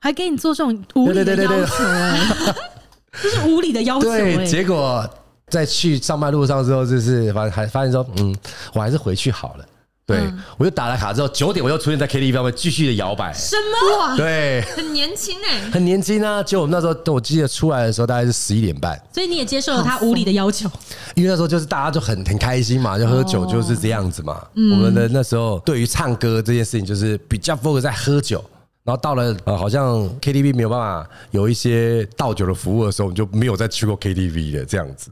[0.00, 2.20] 还给你做这种无理的要求，欸，
[3.22, 4.08] 这是无理的要求。
[4.08, 5.08] 对，结果
[5.48, 8.34] 在去上班路上之后，就是反正还发现说，嗯，
[8.72, 9.66] 我还是回去好了。
[10.06, 13.32] 对，我就打了卡之后，九点我又出现在 KTV 上面继续的摇摆。
[13.32, 13.98] 什么？
[13.98, 16.42] 哇，对，很年轻哎，很年轻啊！
[16.42, 19.00] 就我们那时候，我记得出来的时候大概是十一点半。
[19.14, 20.68] 所以你也接受了他无理的要求，
[21.14, 24.46] 因为那时候就是大家就很很开心嘛，就喝酒就是这样子嘛。
[24.54, 28.44] 我们的那时候对于唱歌这件事情，就是比较 focus 在喝酒。
[28.84, 35.10] 然后到了呃，好像 KTV 没有办法有一些倒酒的服务的时候，我们就没有再去过 KTV 了，这样子。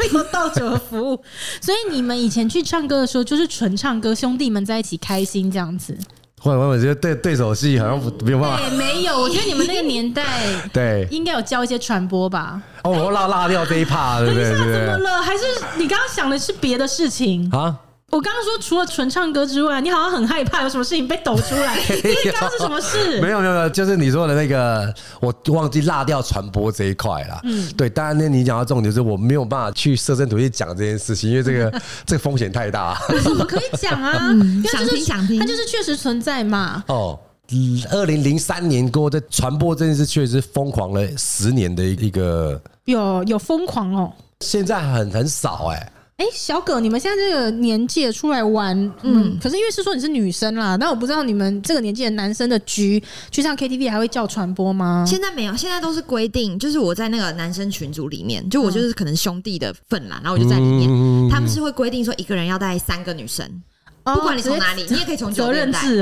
[0.00, 1.22] 没有倒酒的服务，
[1.60, 5.96] 所以你们以前去唱歌的时候，就是纯唱歌，兄弟们在一起开心这样子。
[6.42, 8.70] 会我觉得对对手戏好像没有办法。
[8.70, 10.24] 没有，我觉得你们那个年代
[10.72, 12.60] 对应该有教一些传播吧。
[12.82, 14.50] 哦，我落落掉这一趴，对不对？
[14.56, 14.66] 怎么
[14.98, 15.20] 了？
[15.20, 15.42] 还是
[15.76, 17.76] 你刚刚想的是别的事情啊？
[18.10, 21.78] 我刚刚说，除了纯唱歌之外，你好像很害怕有什么事情被抖出来。
[21.88, 23.20] 你刚刚是什么事？
[23.20, 27.40] 没有没有没有，就是你说的那个，我忘记落掉传播这一块了。
[27.44, 33.00] 嗯，对，当然呢，你讲到重点就是我没有办法去设身处地讲这件事情，因为这个 这个风险太大。
[33.10, 34.12] 为什么可以讲啊？
[34.72, 36.82] 想听想听，它就是确实存在嘛。
[36.88, 37.16] 哦，
[37.92, 45.92] 二零零三年过后，在传播这件事确实疯狂了十年的一个，有有疯狂哦，现在很很少哎。
[46.20, 55.02] 哎，小葛，你们现在这个年纪出来玩，嗯，可是因为是说你是女生啦，那我不知道你们这个年纪的男生的局去上 KTV 还会叫传播吗？
[55.08, 63.50] 现在没有，现在都是规定，就是我在那个男生群组里面，就我就是可能兄弟的份啦，然后我就在里面，他们是会规定说一个人要带三个女生，
[64.04, 65.96] 不管你从哪里，你也可以从酒店带，对，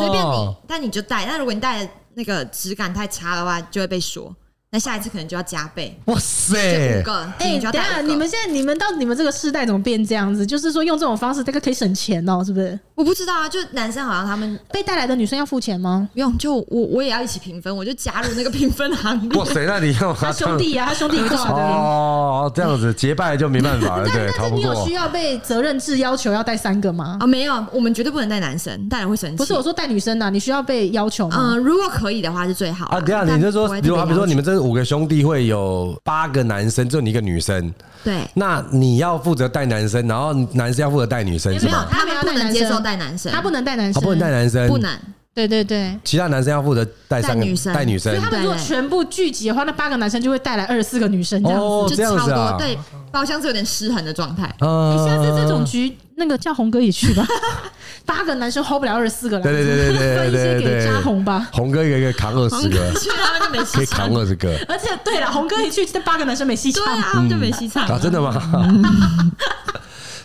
[0.00, 4.34] 随便你，但你就带，但如果你带的那个质感太差的话，就会被说。
[4.74, 5.94] 那下一次可能就要加倍。
[6.06, 6.98] 哇塞！
[7.00, 10.46] 五个，哎，等下你们现在你们到你们这个世代怎么变这样子？
[10.46, 12.80] 就是说用这种方式，这个可以省钱哦，是不是？
[12.94, 16.08] 我不知道啊，就男生好像他们被带来的女生要付钱吗？
[16.14, 19.36] 不用，就我我也要一起平分，我就加入那个平分行列。
[19.38, 27.18] 哇塞，那你要他兄弟啊，他兄弟一块的 哦，这样子结拜就没办法了， 对，但是你有需要被责任制要求要带三个吗？
[27.20, 29.36] 啊，没有，我们绝对不能带男生，带人会生气。
[29.36, 31.36] 不是我说带女生呐，你需要被要求吗？
[31.52, 32.86] 嗯，如果可以的话是最好。
[32.86, 37.72] 啊，这样你就说，比如比如说你们这五个兄弟会有八个男生，就你一个女生。
[38.04, 41.86] 对，那你要负责带男生，然后男生要负责带女生，是吗？
[41.90, 44.90] 他们不能接受带男生，他不能带男生，他不能带男生，不能。
[45.34, 48.14] 对对对，其他男生要负责带三个女生，带女生。
[48.20, 52.58] 他们如果全部聚集的话，那八个男生就会带来二十四个女生，这样子、哦、这样子啊、就超多。
[52.58, 52.78] 对，
[53.10, 54.54] 包厢是有点失衡的状态。
[54.60, 57.26] 嗯，下次这种局，那个叫红哥也去吧。
[58.04, 61.48] 八个男生 hold 不了二十四个人，对对对对对，分一些给嘉红吧。
[61.50, 64.54] 红哥一个一个扛二十个，去他们就没戏唱，可以扛二十个。
[64.68, 67.98] 而且对了，红哥一去，这八个男生没戏唱，他们就没戏唱？
[67.98, 68.34] 真的吗？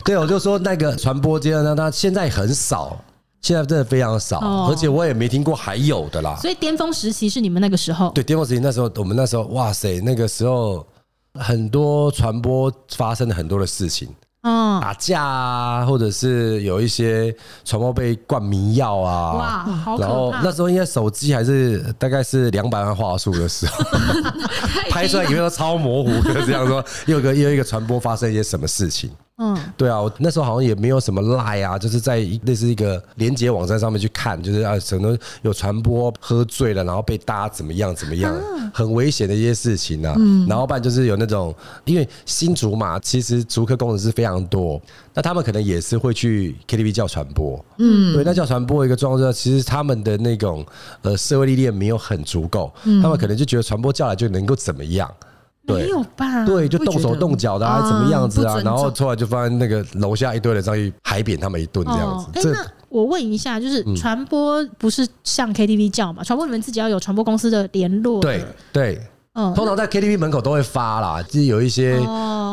[0.03, 3.01] 对，我就说那个传播间呢，他现在很少。
[3.41, 6.35] 现在真的非常少，而且我也没听过还有的啦。
[6.41, 8.09] 所以巅峰时期是你们那个时候？
[8.11, 10.85] 对，巅峰时期那时候，我们那时候，哇塞，那个时候
[11.33, 14.09] 很多传播发生了很多的事情，
[14.41, 20.07] 嗯，打架啊，或者是有一些传播被灌迷药啊，哇，好可怕。
[20.07, 23.83] 然后那时候应该手机还是大概是两百万画素的时候，
[24.89, 29.09] 拍出来影片都超模糊的，这样说，又一个又一个传播发生一些什么事情。
[29.39, 38.35] 嗯，对啊，我那时候好像也没有什么赖啊，就是在类似一个连接网站上面去看，就是啊，可能有传播喝醉了，然后被搭怎么样怎么样，
[38.73, 40.15] 很危险的一些事情啊。
[40.47, 41.53] 然后不然就是有那种，
[41.85, 44.81] 因为新竹嘛，其实竹科工程师非常多，
[45.13, 47.63] 那他们可能也是会去 KTV 叫传播。
[47.77, 50.65] 嗯，对，那叫传播一个状况，其实他们的那种
[51.03, 52.73] 呃社会历练没有很足够，
[53.03, 55.07] 他们可能就觉得传播叫来就能够怎么样。
[55.67, 56.45] 对没有吧？
[56.45, 58.59] 对，就动手动脚的，啊，怎么样子啊？
[58.63, 62.27] 然后出来就发现那个楼下一堆人上去海扁他们一顿这样子。
[62.33, 66.23] 哎，那我问一下，就是传播不是像 KTV 叫嘛？
[66.23, 68.21] 传播你们自己要有传播公司的联络。
[68.21, 69.01] 对对，
[69.33, 71.99] 嗯，通常在 KTV 门口都会发啦，就是有一些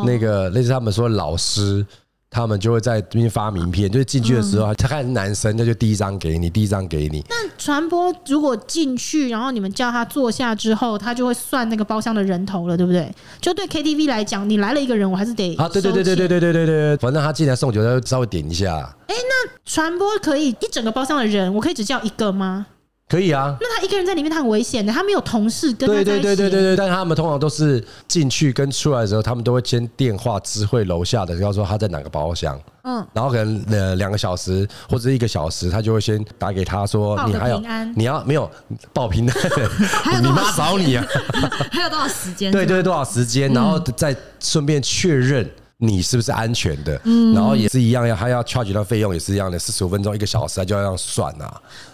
[0.05, 1.85] 那个类似他们说老师。
[2.35, 7.23] 他们就会在这边发名片，就是进去的时候，他看男生，那就第一张给你，第一张给你。
[7.29, 13.09] 那传播如果进去，然后你们叫他坐下之后，他就会算那个包厢的人头了，对不对？
[13.39, 18.93] 就对 KTV 来讲，你来了一个人，我还是得啊，对对对对对对对对对，反正他进来送酒，他就稍微点一下。
[19.07, 22.65] 哎，那传播可以一整个包厢的人，我可以只叫一个吗？
[23.07, 24.91] 可以啊，那他一个人在里面，他很危险的。
[24.91, 25.87] 他没有同事跟。
[25.87, 32.59] 对对对对对对，但他们通常都是进去跟出来的时候，他们都会先电话知会楼下的，要说他在哪个包厢。
[32.83, 37.61] 嗯，然后可能呃两个小时或者一个小时，他就会先打给他说，你还有
[37.95, 38.49] 你要没有
[38.91, 41.05] 报平安， 你妈找你啊？
[41.71, 42.51] 还有多少时间？
[42.51, 43.53] 对对，多少时间？
[43.53, 45.47] 然后再顺便确认。
[45.77, 46.99] 你是不是安全的？
[47.03, 51.45] 嗯，然后也是一样，要他要 charge 到费用也是一样的，四十五分钟一个小时，他就要这样算呐。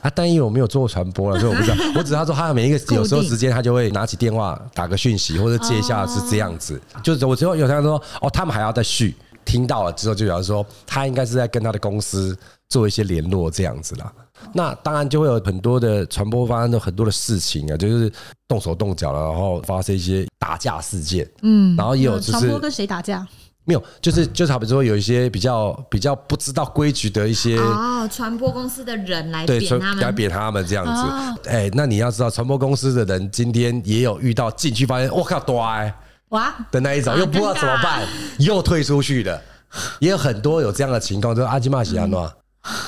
[0.01, 1.75] 啊，但因为我没有做过传播了，所以我不知道。
[1.97, 6.79] 我只知道说他每一个有时候时间，他就会拿起电话打个讯息或者接一下是这样子。
[7.03, 12.37] 就是我之后有他说哦，他们还要再续，听到了之后就表示说他应该是在跟他的公司
[12.69, 14.13] 做一些联络这样子啦。
[14.53, 18.11] 那当然就会有很多的传播发生的很多的事情啊，就是
[18.47, 21.27] 动手动脚了，然后发生一些打架事件。
[21.41, 23.27] 嗯，然后也有就是传播跟谁打架？
[23.63, 31.49] 没有，就是就是，好比说有一些比较比较不知道规矩的一些哦，传播公司的人来扁他们，来扁他们这样子。
[31.49, 35.93] 哎，那你要知道，传播公司的人今天也有遇到进去发现我靠，呆
[36.29, 38.03] 哇的那一种，又不知道怎么办，
[38.39, 39.39] 又退出去的，
[39.99, 42.33] 也有很多有这样的情况，就是阿基玛西亚诺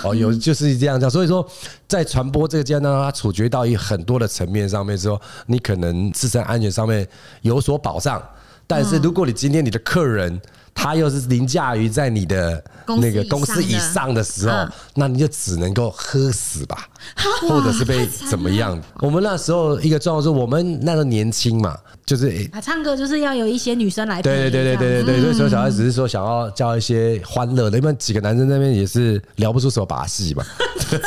[0.03, 1.07] 哦，有就是这样讲。
[1.07, 1.47] 所以说，
[1.88, 7.07] 在传播这个阶段，它处决到一很多的层面上面之后，你可能自身安全上面
[7.43, 8.21] 有所保障，
[8.65, 10.41] 但是如果你今天你的客人。
[10.73, 12.63] 他又是凌驾于在你的
[12.99, 16.88] 那个公司以上的时候，那你就只能够喝死吧，
[17.47, 18.79] 或者是被怎么样？
[18.99, 21.77] 我们那时候一个状况是，我们那时候年轻嘛。
[22.05, 24.21] 就是啊，唱歌就是要有一些女生来。
[24.21, 30.43] 对对对对对对对，所以说小孩只是说想要教一些欢乐的，因为几个男生那边也是聊不出什么把戏嘛。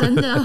[0.00, 0.36] 真的，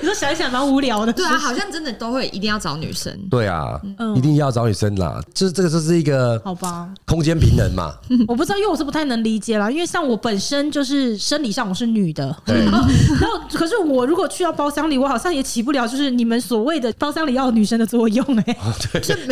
[0.00, 1.12] 你说想一想蛮无聊的。
[1.12, 3.16] 对啊，好像真的都会一定要找女生。
[3.30, 3.80] 对啊，
[4.16, 5.20] 一定要找女生啦。
[5.32, 7.94] 就是这个就是一个好吧，空间平衡嘛。
[8.26, 9.70] 我不知道，因为我是不太能理解啦。
[9.70, 12.88] 因为像我本身就是生理上我是女的，然后
[13.52, 18.56] 可是我如果去到包厢里，我好像也起不了就是你们所谓的包厢里要有女生的作用哎。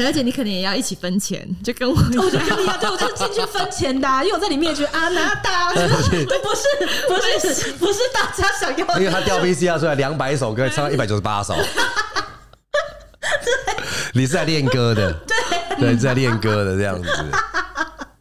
[0.03, 0.09] 对。
[0.09, 5.89] 而且你可能也要一起分钱，就跟我，我就跟你一样，对，我就进去分钱的，因为我在里面觉得啊，拿大，对，
[6.43, 6.67] 不是，
[7.09, 7.15] 不
[7.49, 11.55] 是，不是大家想要的，因为他调 VCR 出来两百首歌，唱到一百九十八首，
[14.13, 15.37] 你是在练歌的，对，
[15.79, 17.09] 对，是在练歌的这样子。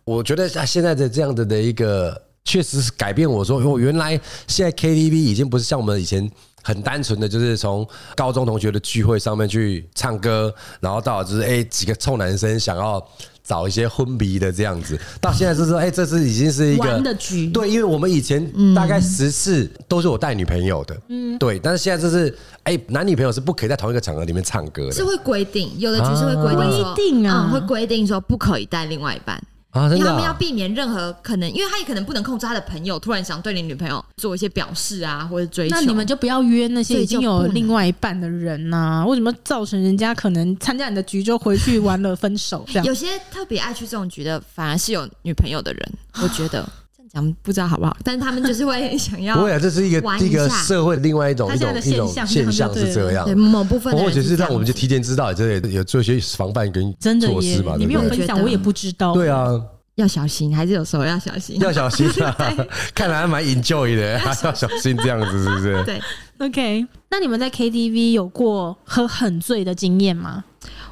[0.03, 6.29] 我觉得现在的这样子的一个，确实是改变我说，我原来现在 KTV 已经不是像我们以前。
[6.63, 13.03] 很单纯的就是从高中同学的聚会上面去唱歌，然后到就是哎几个臭男生想要
[13.43, 14.99] 找一些昏迷的这样子。
[15.19, 17.49] 到现在就是说，哎，这是已经是一个玩的局。
[17.49, 21.59] 对，因为我们以前大概十次都是我带女朋友的，嗯，对。
[21.59, 22.33] 但是现在就是，
[22.63, 29.41] 哎，男女朋友是不可以在同一个场合里面唱歌的，是会规定，有的局是会规定说，规定啊，会规定说不可以带另外一半。
[29.71, 35.75] 啊，真的啊，因为他们要避免任何可能，因为他也可能不能控制他的朋友突然想对你女朋友做一些表示啊，或者追求。
[35.75, 39.05] 那你们就不要约那些已经有另外一半的人呐、啊？
[39.05, 42.63] 为什么造成人家可能参加你的局就回去玩了分手？
[42.67, 46.67] 这样有些特别爱去这种局的，反而是有女朋友的人，我觉得。
[47.13, 49.35] 咱们不知道好不好，但是他们就是会 想要。
[49.35, 53.25] 不会啊，这是一个一个社会另外一种一种一种现象是这样。
[53.25, 57.75] 对某部分，或者是让我们就提前知道，这也有做一些防范跟措施嘛。
[57.77, 59.13] 你没有分享，我也不知道。
[59.13, 59.49] 对啊，
[59.95, 62.33] 要小心，还是有时候要小心，要小心啊！
[62.95, 65.83] 看来还蛮 enjoy 的，还要小心这样子，是不是？
[65.83, 66.01] 对
[66.39, 66.87] ，OK。
[67.09, 70.45] 那你们在 KTV 有过喝很醉的经验吗？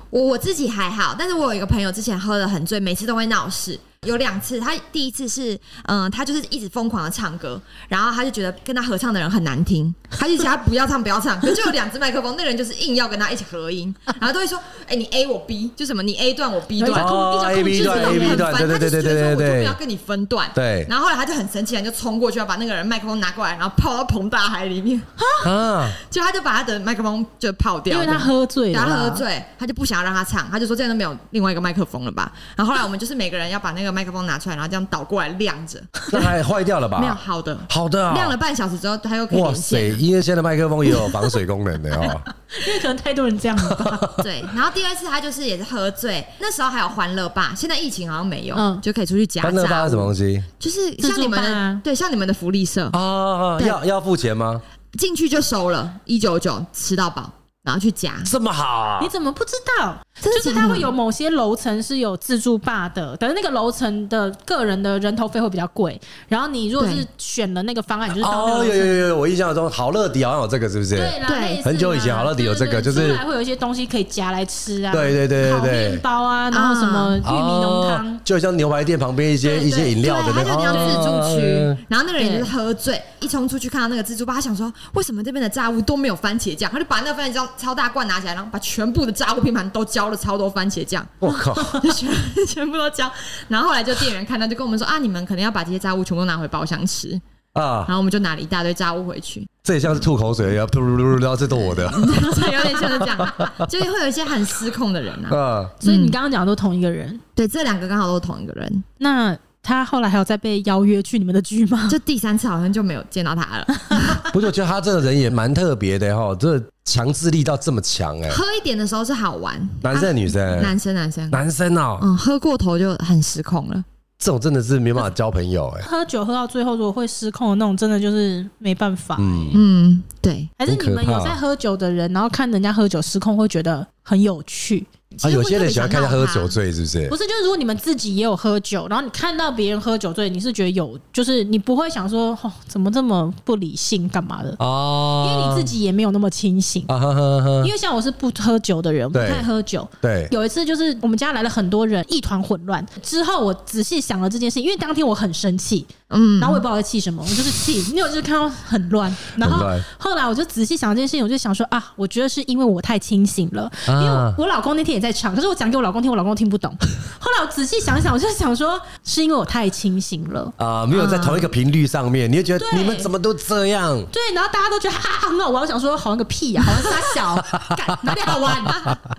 [0.10, 3.80] 我我自己还好，但是我有一个朋友之前喝的很醉，每次都会闹事。
[4.08, 11.38] 有两次，他第一次是，嗯、呃，他就是一直疯狂的唱歌，然后他就觉得跟他合唱的人很难听，他就叫他不要唱，不要唱。
[11.42, 20.50] 可是就有两只麦克风，那人就是硬要跟他一起合音，然后都会说，哎、欸，你 A 我 B，就什么你 A 段我 B 段，哦，A B 段 A B 段，对对对对对对，我就不要跟你分段。
[20.56, 20.86] 对。
[20.90, 25.02] 然后后来他就很生气，就冲过去要把那个人麦克风拿过来，然后泡到澎大海里面。
[25.46, 25.90] 啊！
[26.10, 32.32] 就他就把他的麦克风就泡掉，因为他喝醉了，他喝醉，他就不想要让他唱，他就说这样都没有另外一个麦克风了吧？
[32.56, 34.70] 然后后来我们就是每个人要把那个麦克风拿出来，然后。
[34.70, 35.82] 这样倒过来晾着，
[36.14, 37.00] 那还坏掉了吧？
[37.00, 39.42] 没有，好的，好的，晾了半小时之后，它又可以。
[39.42, 39.90] 哇塞！
[39.98, 42.22] 因为现在麦克风也有防水功能的哦。
[42.68, 44.14] 因为可能太多人这样了。
[44.22, 49.42] 对，然后第二次他就是也是喝醉，那时候还有欢乐吧，现在疫情好像没有，嗯，就可以出去夹。
[49.42, 50.44] 欢乐吧是什么东西？
[50.60, 54.62] 就是像你们的，对，像你们的福利社哦，要要付钱吗？
[55.00, 57.32] 进去就收了，一九九吃到饱。
[57.64, 59.00] 然后去夹这么好啊？
[59.02, 59.96] 你怎么不知道？
[60.22, 66.00] 就是它会有某些楼层是有自助吧的，但是那个楼层的个人的人头费会比较贵。
[66.28, 70.98] 然后你如果是选了那个方案，就是哦，有有有有，我印象中好乐迪好像有这个，是不是？
[70.98, 81.78] 对对，很久以前好乐迪有这个，就是还会有一些东西可以夹来吃啊，对对对对对，面包啊，然后什么玉米浓汤，就像牛排店旁边一些一些饮料的那个，它就叫自助区。
[81.88, 86.72] 然后那个人就是喝醉，一冲出去看到那个蜘蛛吧，他想说为什么这边的炸物都没有番茄酱？
[86.72, 91.06] 他就把那个番茄酱超大罐拿起来，然后把全部的炸物拼盘都浇了超多番茄酱。
[91.20, 91.54] 我靠！
[91.80, 92.10] 就全
[92.48, 93.12] 全部都浇，
[93.48, 97.20] 然后后来就店员看到，就跟我们说啊，你们可能要把这些炸物全部拿回包厢吃
[97.54, 97.86] 啊。
[97.88, 99.48] 然后我们就拿了一大堆炸物回去。
[99.62, 101.84] 这也像是吐口水一样，吐噜噜噜，这都我的。
[102.52, 103.34] 有点像是这样，
[103.70, 105.30] 就会有一些很失控的人啊。
[105.32, 107.20] 嗯，所以你刚刚讲的都同一个人？
[107.36, 108.84] 对，这两个刚好都是同一个人。
[108.98, 111.88] 那他后来还有再被邀约去你们的剧吗？
[111.92, 113.68] 就第三次好像就没有见到他了。
[114.34, 116.62] 不是，我觉得他这个人也蛮特别的哈，这。
[116.86, 118.30] 强制力到这么强哎！
[118.32, 120.60] 喝一点的时候是好玩，男生女生？
[120.60, 123.86] 男生男生男生哦，嗯，喝过头就很失控了。
[124.18, 125.84] 这种真的是没办法交朋友哎。
[125.84, 129.18] 喝酒喝到最后如果会失控的那种，真的就是没办法。
[129.20, 130.50] 嗯嗯，对。
[130.58, 134.86] 还是你们有在喝酒的人，然后看人家喝酒失控，会觉得很有趣。
[135.24, 137.08] 啊，有些人喜欢看他喝酒醉，是不是？
[137.10, 144.56] 不是，就是如果你们自己也有喝酒，然后你看到别人喝酒醉，你是觉得有，就是你不会想说，哦，怎么这么不理性，干嘛的？
[144.60, 146.86] 哦，因为你自己也没有那么清醒。
[146.88, 147.66] 啊呵呵呵。
[147.66, 149.86] 因为像我是不喝酒的人，不太喝酒。
[150.00, 150.28] 对。
[150.30, 152.86] 有一次就是我们家来了很多人，一团混乱。
[153.02, 159.16] 之后我仔细想了这件事，因为当天我很生气，嗯，然后我也不知道在气什么，我就是气，因为我就是看到很乱。
[159.38, 159.66] 然后
[159.98, 166.76] 后来我就仔细想这件事情，我就想说啊，我觉得是因为我太清醒了，因为我老公那天也在场，可是我讲给我老公听，我老公听不懂。
[167.20, 174.02] 后来我仔细想想，我就想说，是因为我太清醒了啊，没有在同一个频率上面，你就觉得你们怎么都这样？
[174.12, 177.36] 对，然后大家都觉得哈哈很好玩，我想说好玩个屁呀，好像是他小，
[178.02, 178.64] 哪里好玩？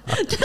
[0.06, 0.38] 对，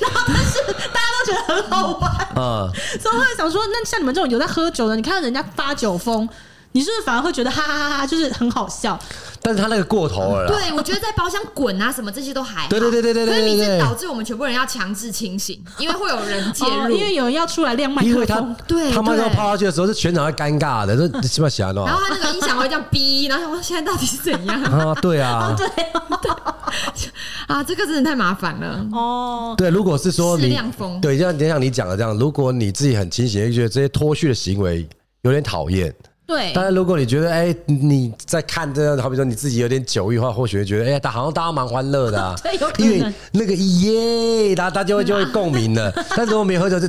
[0.00, 0.60] 然后但是
[0.92, 2.68] 大家都觉得很好玩啊，
[3.00, 6.26] 所以我后来想说，那像你们这种有在喝酒的，你看到人家发酒疯。
[6.72, 8.98] 你是不是反而会觉得哈哈哈哈，就是很好笑？
[9.40, 10.46] 但是他那个过头了。
[10.46, 12.68] 对，我觉得在包厢滚啊什么这些都还好。
[12.68, 13.34] 对对对对对对。
[13.34, 18.12] 可是你这导致我们全部人要强制清醒，因为会有人介入，因为有人要出来亮麦克风。
[18.12, 21.86] 因为他对，他们要抛下去的时候，是全场会尴尬的，这 起码想到。
[21.86, 24.94] 然后他那个音响会这样逼，然后说现在到底是怎样 啊？
[25.00, 25.66] 对啊， 对
[27.46, 29.54] 啊，这个真的太麻烦了哦。
[29.56, 30.54] 对，如果是说你
[31.00, 34.86] 对，像就像你讲的这样，如果你自己很清醒，就觉得这些脱序的行为
[35.26, 35.94] 有点讨厌。
[36.26, 42.34] 对，但是如果你觉得哎、欸，你在看这样，好比说你自己有点酒意的话，或许会觉得哎呀，好像大家蛮欢乐的啊，
[42.78, 45.92] 因为那个耶，大家大家会就会共鸣了。
[46.16, 46.88] 但是如果没喝酒，就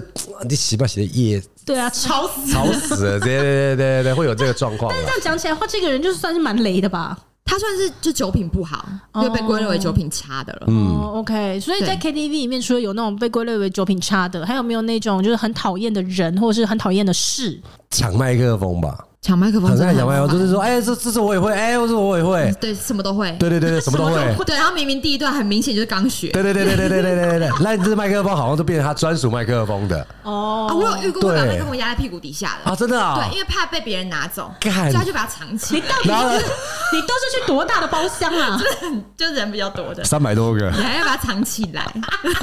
[0.50, 4.92] 你洗不洗的耶，对啊，吵死，吵死了，对对对对对，会有这个状况。
[4.92, 7.16] 但是这样讲起来的话，这个人就算是蛮雷的吧？
[7.48, 10.66] 他它算是就酒品不好，就被归类为酒品差的了。
[10.68, 11.60] 嗯，OK。
[11.60, 17.60] 所以在 KTV 里面，除了有那种被归类为酒品差的，还有没有那种就是很讨厌的人，或者是很讨厌的事？
[17.90, 19.07] 抢麦克风吧。
[19.22, 24.14] 抢麦克风，很爱抢麦克风，就是说，哎，这这是我也会，哎，我说我也会，对，什么都会，对对对对，什么都会，
[24.46, 24.56] 对。
[24.56, 27.50] 然后明明第一段很明显就是刚学，对对对对对对对对对。
[27.60, 30.72] 那你这麦克风好像都变成他专属麦克风的哦。
[30.74, 35.84] 我有遇过把麦克风压在屁股底下的啊，真的啊，对，因为怕被别人拿走，所以他就把它藏起来。
[36.04, 36.46] 你到底是
[36.94, 38.62] 你都是去多大的包厢啊？
[39.18, 41.84] 就人比较多的，三百多个，你还要把它藏起来。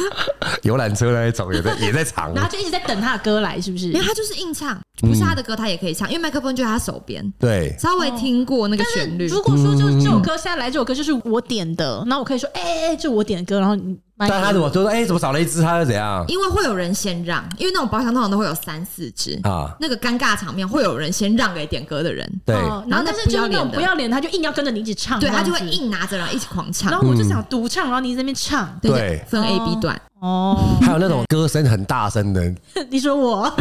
[0.62, 3.86] 游览车那一种也在也在藏，然后就一直在等他的歌来，是不是？
[3.86, 7.32] 因为他就是硬唱，不是他的歌他也可以唱，因为麦克风就在他手边。
[7.38, 9.26] 对，稍微听过那个旋律。
[9.26, 13.60] 如果说就是这首歌下来，这首歌就是我点的，那我可以说，哎哎哎，就我点的歌。
[13.60, 15.62] 然后你，但他怎么就说，哎，怎么少了一支？
[15.62, 16.24] 他又怎样？
[16.28, 22.28] 因为会有人先让，因为那种包厢通常都会有三四支啊，那个尴尬场面会有人先让给点歌的人。
[22.44, 22.54] 对，
[22.88, 26.90] 然后但是就是那种不要脸，他就硬要跟着你一起唱，对他就会硬拿着然后一起狂唱。
[26.90, 30.00] 然后我就想独唱，然后你在那边唱，对，分 A B 段。
[30.20, 32.54] 哦，还有那种歌声很大声的，
[32.88, 33.52] 你说我。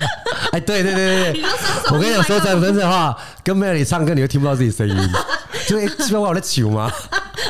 [0.52, 1.42] 哎，对对对对对，
[1.92, 4.96] 我跟你讲说真真的话，跟 Melody 唱歌，你会听不到自己声音，
[5.66, 6.90] 就基本上我在糗吗？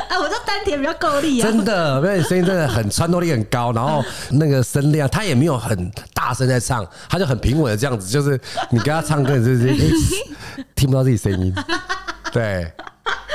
[0.09, 8.39] 哎， 我这丹田比较够力啊，真的，Melody 声音真的很穿透力很高，然后那个声量，他也没有很大声在唱，他就很平稳的这样子，就是
[8.69, 9.75] 你跟他唱歌，你就是
[10.75, 11.53] 听不到自己声音，
[12.33, 12.71] 对。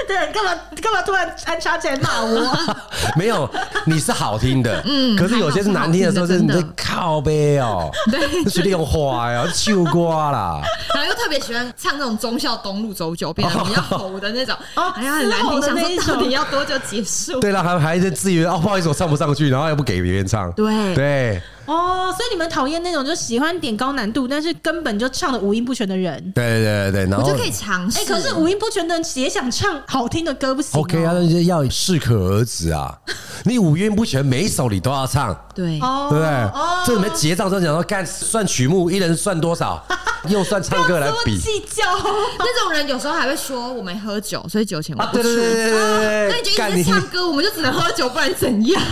[0.09, 0.53] 对，干嘛
[0.83, 2.57] 干嘛突然安插起来骂我？
[3.17, 3.49] 没有，
[3.87, 10.61] 你是好听的，嗯，可是有些是难听的时候，是你在靠背哦， 对，是练花呀，秋瓜啦，
[10.95, 17.41] 然后又特别喜欢唱那种忠孝东路走九遍，比较吼的那种，哦，哎呀，很难听，想说到底要多久结束？
[17.41, 21.43] 对了，还还在自以为哦，不好意思，我唱不上去，然后又不给别人唱，对对。
[21.67, 26.33] 哦，所以你们讨厌那种就喜欢点高难度，但是根本就唱的五音不全的人。
[26.35, 27.99] 对对对，然后我就可以尝试。
[28.01, 32.97] 哎，可是五音不全的人也想唱好听的歌，不行？OK 啊，那就要适可而止啊。
[33.45, 36.51] 你五音不全，每一首你都要唱，对，对不对？
[36.87, 39.83] 这里面结账时候讲说，干算曲目，一人算多少，
[40.29, 41.83] 又算唱歌来 比计较。
[42.39, 45.23] 那种人有时候还会说我没喝酒，所以酒钱我不出。
[45.23, 46.51] 对对对对对，那你就
[46.81, 48.83] 一直唱歌，我们就只能喝酒，不然怎样？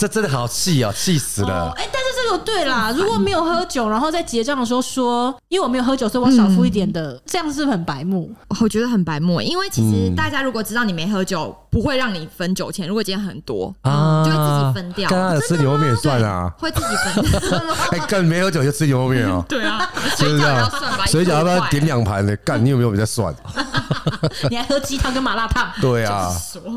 [0.00, 1.70] 这真的好气哦，气死了！
[1.76, 8.34] 哎，但是这个对啦，如果没有喝酒，然后在结账的时候说，因为我没有喝酒，所以我少付一点的，这样是不是很白目？
[8.62, 12.86] 我觉得很白目，因为其实大家如果知道你没喝酒，不会让你分酒钱。
[12.86, 15.08] 如果今天很多啊，就会自己分掉。
[15.08, 17.64] 刚刚吃牛肉面算啊，会自己分。
[17.92, 19.44] 哎，干没喝酒就吃牛肉面哦。
[19.48, 21.06] 对啊，水饺要算吧？
[21.06, 22.34] 水饺要不要点两盘呢？
[22.44, 23.34] 干，你有没有比较算？
[24.50, 25.70] 你还喝鸡汤跟麻辣烫？
[25.80, 26.30] 对啊，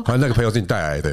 [0.04, 1.10] 好像那个朋友是你带来的。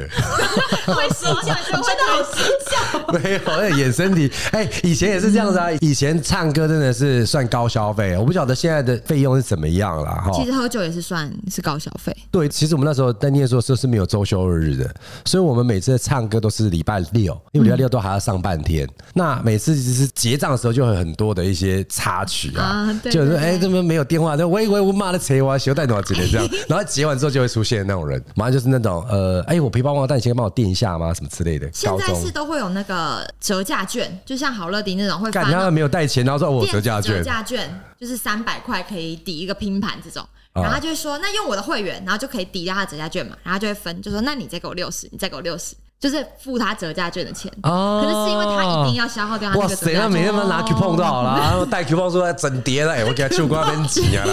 [0.86, 3.22] 会说讲就真的好形象。
[3.22, 4.30] 没有，那演身体。
[4.52, 5.70] 哎，以前也是这样子啊。
[5.80, 10.30] 以前唱歌真的是算高消费，我不晓得现在的费用是怎么样了哈。
[10.32, 12.14] 其实喝酒也是算是高消费。
[12.30, 14.94] 对，其实我们那时候在念书的时候是没有周休二日的，
[15.24, 18.88] 所以我们每次唱歌都是礼拜六，因为礼拜六都还要上半天。
[19.14, 24.36] 那每次就是结账的时候就会很多的一些插曲啊，就是哎，怎么没有电话？
[24.36, 31.12] 就喂喂，我妈的车我小带多少钱这样， 然后结完之后就会出现那种人，马上就是那种呃，哎，我皮包忘了带，你先帮我垫一下吗？
[31.14, 31.68] 什么之类的。
[31.72, 35.44] 现在是都会有那个折价券，就像好乐迪那种会干。
[35.44, 40.26] 他们没有带钱，然后说我折价券，折价券就是三百块可以抵一个拼盘这种。
[40.54, 43.34] 然后他就会说，那用我的会员，然后就可以抵掉他的折价券嘛。
[43.42, 47.50] 然后就会分，就说那你再给我六十，你再给我六十，就是付他折价券的钱。
[47.62, 48.02] 哦。
[48.04, 50.00] 可能是因为他一定要消耗掉他那个折价券。
[50.00, 54.26] 哇塞，那每天拿 coupon 就好了，然后带 coupon 出来整叠了，哎，我给他去过那边挤啊，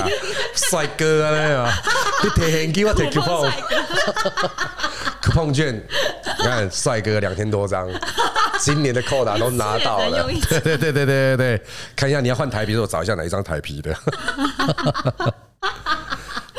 [0.53, 1.71] 帅哥啊那个，
[2.23, 3.09] 你贴现金我贴
[5.21, 5.73] coupon，coupon 券，
[6.37, 7.87] 你看帅哥两千多张，
[8.59, 10.27] 今年的扣打都拿到了。
[10.49, 11.63] 对对对对对对对，
[11.95, 13.95] 看一下你要换台啤，我找一下哪一张台皮的。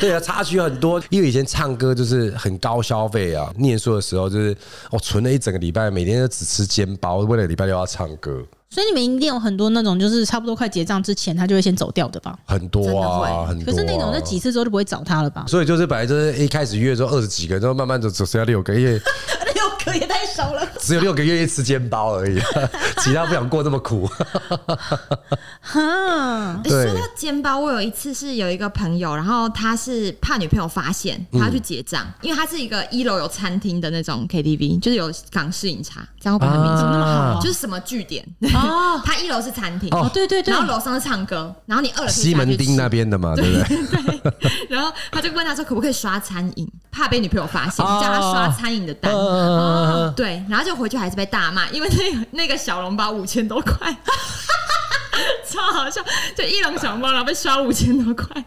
[0.01, 3.53] 对啊，插曲很多，因为以前唱歌就是很高消费啊。
[3.59, 4.57] 念书的时候就是
[4.91, 8.43] 我存了一整个礼拜，每天都只吃煎包，为了礼拜六要唱歌。
[8.71, 12.39] 所以你们一定有很多那种，就是差不多快结账之前，他就会先走掉的吧？
[12.47, 13.67] 很多啊，很多。
[13.67, 15.45] 可是那种那几次之后就不会找他了吧？
[15.49, 19.50] 所以就是本来就是一开始约说二十几个，然后慢慢就只剩下六个，因为六
[19.85, 22.39] 个也太少了，只有六个月一吃煎包而已，
[23.01, 24.09] 其他不想过这么苦。
[25.61, 36.79] 哈，说到煎包，我有一次是有一个朋友，然后他是怕女朋友发现，他要去结账，因为他是一个一楼有餐厅的那种 KTV，就是有港式饮茶，这样会不会很明显？
[36.81, 37.41] 怎么那么好？
[37.41, 38.25] 就是什么据点。
[38.55, 44.31] 哦， 他一楼是餐厅哦，对对对，然后楼上是唱歌，然后你二楼西门町那边的嘛，对不对？
[44.41, 44.51] 对。
[44.69, 46.67] 然后他就问他说，可不可以刷餐饮？
[46.91, 49.13] 怕被女朋友发现，叫他刷餐饮的单。
[49.13, 49.70] 哦，
[50.17, 53.95] 对，然后就回去还是被大骂，因为那个那个小笼包五千多块，
[55.49, 56.01] 超好笑，
[56.37, 58.45] 就一笼小笼包然后被刷五千多块。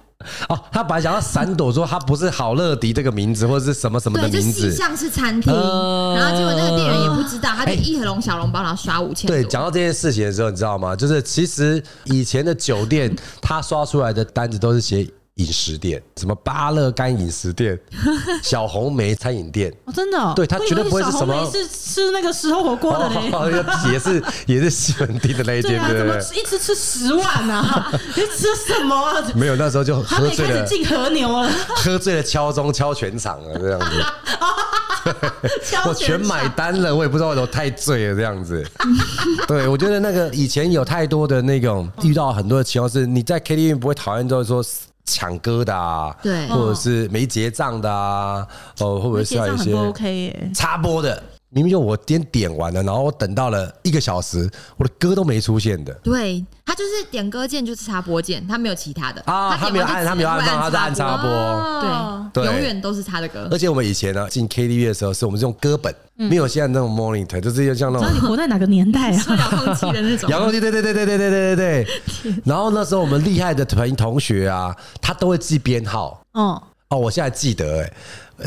[0.48, 9.28] 哦，他本来想要闪躲说他不是好乐迪这个名字或者是什么什么的名字，像是餐厅，呃、然后结果那个店员也不知道，他就一盒笼小笼包，然后刷五千。
[9.28, 10.96] 对，讲到这件事情的时候，你知道吗？
[10.96, 15.06] 就是其实以前的酒店，他刷出来的单子都是写。
[15.36, 17.80] 饮食店，什么巴乐干饮食店、
[18.44, 23.50] 小红梅餐饮店，哦，真的、哦，对，他绝对不会是什么，是吃那个石头火锅的 嘞、哦，
[23.92, 27.92] 也是也是西门町的那一间，对，怎么一直吃十万啊？
[28.16, 29.24] 你吃什么、啊？
[29.34, 33.88] 没有，那时候就喝醉了，进和牛了，喝醉了敲钟敲全场了，这样子。
[35.88, 38.64] 我全买单了，我也不知道为什么太醉了这样子。
[39.48, 44.64] 对，我觉得那个以前有太多的那种遇到很多的情况，是你在 KTV 不会讨厌，就是说。
[45.06, 48.48] 抢歌的啊，对，或者是没结账的啊，
[48.80, 51.22] 哦，会不会是要一些 OK 插播的？
[51.54, 55.94] 明明就我点点完了，然后我等到了一个小时，我的歌都没出现的。
[56.04, 63.48] 对，他就是点歌键就是插播键，他没有其他的啊，他没有按，他没有按放，他在按插播，对，永远都是他的歌。
[63.52, 68.12] 而且我们以前呢进 KTV 的时候，是我们是用歌本，没有现在那种 monitor，就是像那种。
[68.12, 69.24] 你活在哪个年代啊？
[69.38, 70.30] 遥控器的那种。
[70.32, 71.86] 遥控器，对对对对对对对对
[72.26, 72.34] 对。
[72.44, 76.20] 然后那时候我们厉害的团同学啊，他都会记编号。
[76.32, 77.94] 哦哦，我现在记得哎。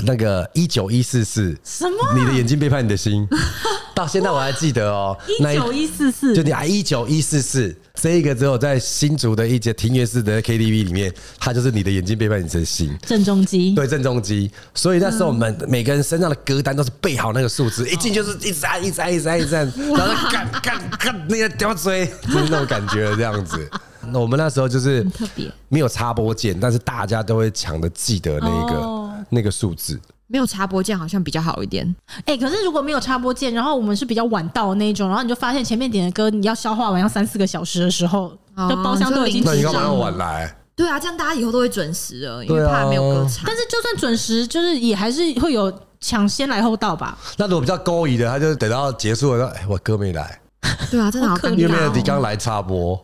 [0.05, 1.97] 那个一九一四四，什么？
[2.19, 3.27] 你的眼睛背叛你的心，
[3.95, 5.17] 到现在我还记得哦。
[5.27, 12.97] 一九一四四，就你啊，一九一四四，这一个只有在新竹的一节庭院式的 KTV 里面，它就是你的眼睛背叛你的心。
[13.07, 14.51] 郑中基，对，郑中基。
[14.75, 23.69] 所以那时候我们每个人身上的歌单都是背好那个数字，一进就是一直按，一直按，一直按，一直按，然后干干干，那个吊锥，就是那种感觉这样子。
[24.09, 29.06] 那我们那时候就是特别没有插播键，但是大家都会抢着记得那个。
[29.31, 31.87] 那个数字没有插播键，好像比较好一点。
[32.25, 38.37] 哎、欸，可是如果没有插播键，然后我们是比较晚到的那种，然后你就发现前面点的歌，你要消化完要三四个小时的时候，
[38.69, 39.43] 就包厢都已经。
[39.45, 40.57] 那你干嘛要晚来？
[40.75, 43.45] 对啊，这样大家以后都会准时了，因为怕没有歌唱。
[43.47, 47.17] 但是就算准时，就是也还是会有抢先来后到吧。
[47.39, 50.39] 那如果比较勾引的，他就等到结束了，哎，我歌没来。
[50.91, 51.57] 对啊，真的好可怜。
[51.57, 52.99] 因为没有你刚来插播，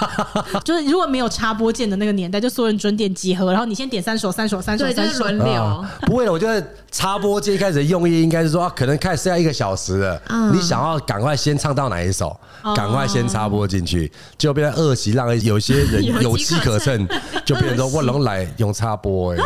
[0.64, 5.98] 就是如果没有插播键的那个年代，就所有人准点集合，然后你先点三首，三首，三首，三首轮流、啊。
[6.02, 12.34] 不会了，我觉得插播键一开始的用意应该是说，可能开始要一个小时了，嗯、你想要赶快先唱到哪一首，
[12.76, 17.06] 赶、嗯、快先插播进去，就变成恶习，让有些人 有机可乘，
[17.44, 19.38] 就变成说我能来用插播哎。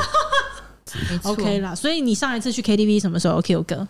[1.22, 3.86] OK 啦，所以你上一次去 KTV 什么时候 Q 歌？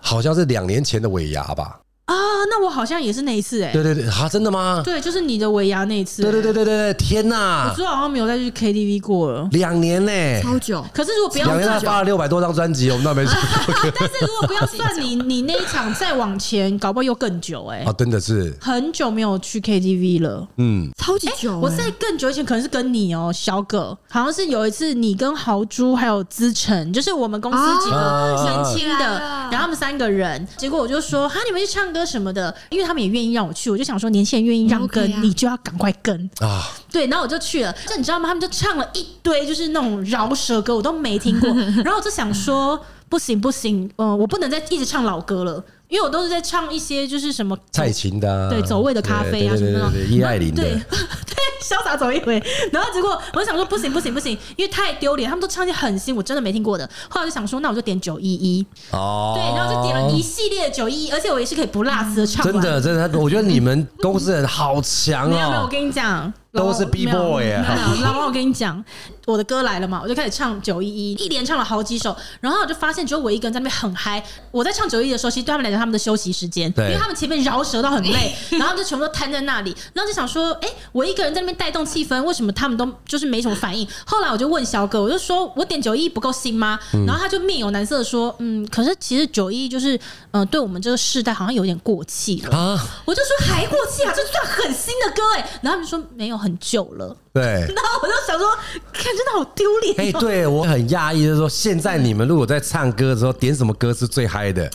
[0.00, 1.78] 好像是两年前的尾牙吧。
[2.06, 2.14] 啊，
[2.50, 4.82] 那我好像也是那一次哎、欸，对对对，啊，真的吗？
[4.84, 7.68] 对，就是你的尾牙那一次、欸，对对对对对，天哪！
[7.70, 10.84] 我之后好像没有再去 KTV 过了，两年呢、欸，超久。
[10.92, 13.32] 可是如果不要两年，他发了六百多张专辑，我们那边去。
[13.98, 17.84] 但是如果不要算你，你那一场再往前，搞不好又更久哎、欸。
[17.84, 21.58] 啊，真的是很久没有去 KTV 了，嗯，超级久、欸。
[21.58, 29.18] 我在更久以前可能是跟你哦、喔，小葛，好像是有一次你跟豪猪还有资成，就是我们公司几个年轻的，
[29.50, 32.54] 然后他们三个人，结果我就说哈，你们去唱歌什么的。
[32.70, 36.62] 因为他们也愿意让我去，我就想说，年轻人愿意让跟，你就要赶快跟啊！
[36.90, 37.72] 对，然后我就去了。
[37.86, 38.28] 就你知道吗？
[38.28, 41.48] 他们就唱了一堆，就是那种饶舌歌，我都没听过。
[41.84, 45.62] 然后我就想说，不行不行，嗯，我不能再一直唱老歌了。
[45.92, 52.42] 因为我都是在唱一些就是什么蔡琴的，对，走位的咖啡啊什么的，叶 爱玲的，对 对，潇洒走一回。
[52.72, 56.88] 然后结果我就想说不行不行不行，因为太丢脸，他们都唱一些很新，我真的没听过的。
[57.10, 62.42] 后来就想说，那我就点九一一哦，对，然后就点了一系列的九一一，而且我也是可以不落词的唱。
[62.42, 65.28] 真的真的，我觉得你们公司人好强哦。
[65.28, 66.32] 没有没有，我跟你讲。
[66.52, 67.64] 都是 B boy 啊！
[68.02, 68.84] 然后我跟你讲，
[69.24, 74.22] 我的歌来了嘛，我就开始唱九一一，一连唱了好几首，然后我就发现只有我一个人在那边很嗨。
[74.50, 83.88] 我在唱九一一的时候，其实对他们来讲，他们的休息时间，因为他们前面饶舌到很累，然后就全部都瘫在那里，然后就想说，哎，我一个人在那边带动气氛，为什么他们都就是没什么反应？
[84.04, 86.78] 后来我就问小哥，我就说我点九一一不够新吗？
[87.06, 89.98] 然后他就面有难色的说，嗯，可是其实九一一就是，
[90.32, 92.78] 嗯，对我们这个世代好像有点过气了啊。
[93.06, 95.50] 我就说还过气啊，这算很新的歌哎。
[95.62, 96.41] 然后他们说没有。
[96.42, 97.42] 很久了，对，
[97.74, 98.48] 然后我就想说，
[98.92, 99.94] 看真的好丢脸。
[99.98, 104.70] 哎，对我很讶异，就是说，现在你们如果在唱歌的时候点什么歌是最嗨的？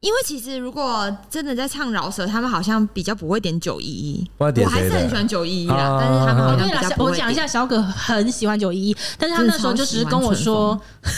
[0.00, 4.30] 因为其实如果真的在唱饶舌，他们好像比较不会点九一一。
[4.36, 7.04] 我还是很喜欢九一一啊，但是他们好像比较不。
[7.04, 10.76] 我讲一下，小葛很喜欢九一一，但是他那时候就只是跟我说，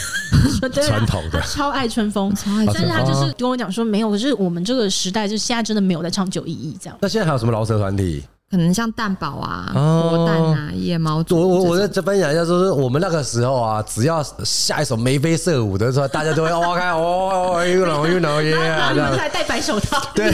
[0.85, 2.31] 传统的超爱春风，
[2.67, 6.95] 但是他就是跟我讲说没有，可是我们这个时代就现在真的没有在唱九一一这样。
[7.01, 8.23] 那现在还有什么饶舌团体？
[8.55, 11.37] 可能像蛋堡啊、哦蛋啊、夜猫族。
[11.37, 18.53] 我我我再分享一下，就是我们那个时候啊，只要下一首眉飞色舞的时候，大家都会哇开哦，又冷又冷耶，
[18.93, 20.27] 这样还戴白手套，对，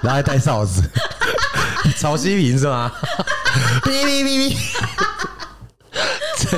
[0.00, 0.80] 然后还戴哨子，
[1.98, 2.92] 曹西平是吗？
[3.82, 4.56] 哔哔哔哔，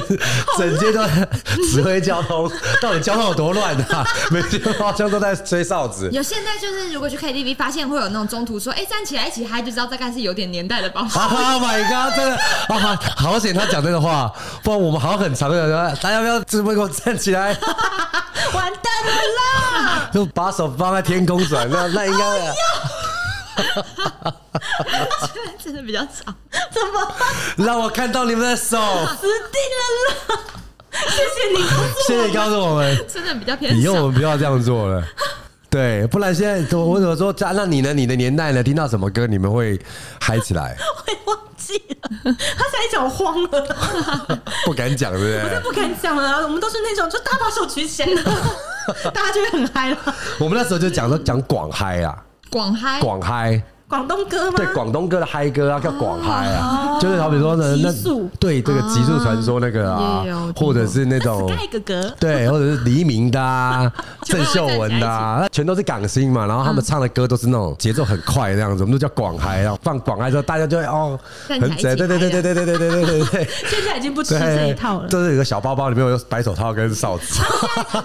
[0.59, 1.29] 整街都在
[1.71, 4.05] 指挥交通， 到底交通有多乱啊？
[4.31, 6.09] 每天好像都在吹哨子。
[6.13, 11.23] 有现在就是，如果去 KTV 发现会有那种中途说，哎、欸，站起来一起嗨，就知道大概是有点年代的包厢。
[11.23, 12.15] Oh my god！
[12.17, 12.37] 真的
[12.69, 14.33] 啊，好险他讲这个话，
[14.63, 17.49] 不然我们好像很常的，大家不要直播给我站起来，
[18.53, 20.11] 完蛋了啦！
[20.13, 22.25] 就把手放在天空转，那那应该。
[24.87, 26.35] 哎真的比较长，
[26.71, 27.67] 怎么？
[27.67, 28.77] 让我看到你们的手，
[29.21, 30.41] 死定了啦！
[31.11, 31.63] 谢谢你，
[32.07, 33.77] 谢谢你告诉我们，真的比较偏。
[33.79, 35.03] 以后我们不要这样做了，
[35.69, 37.33] 对，不然现在我怎么说？
[37.33, 37.93] 加那你呢？
[37.93, 38.63] 你的年代呢？
[38.63, 39.81] 听到什么歌你们会
[40.21, 40.77] 嗨起来？
[41.05, 45.43] 会忘记了，他现在讲慌了，不敢讲，对不对？
[45.43, 46.43] 我就不敢讲了。
[46.45, 48.23] 我们都是那种就大把手举起来，
[49.13, 49.99] 大家就会很嗨了。
[50.39, 52.23] 我们那时候就讲说讲广嗨啊。
[52.51, 54.55] 广嗨，广嗨，广东歌吗？
[54.57, 57.93] 对，广东歌的嗨歌啊，叫广嗨啊，就是好比说呢，那
[58.41, 60.25] 对这个极速传说那个啊，
[60.57, 63.91] 或者是那种 盖哥哥，对，或者是黎明的啊，
[64.27, 71.19] 郑秀文的啊，那全都是港星嘛，然后他们唱的歌都是那种节奏很快那样子，我们都叫广嗨，然后放广嗨之后，大家就会哦，
[71.49, 77.41] 很对对对对对对对对对对对，现在已经不吃这一套了，就是有个小包包里面有白手套跟哨子，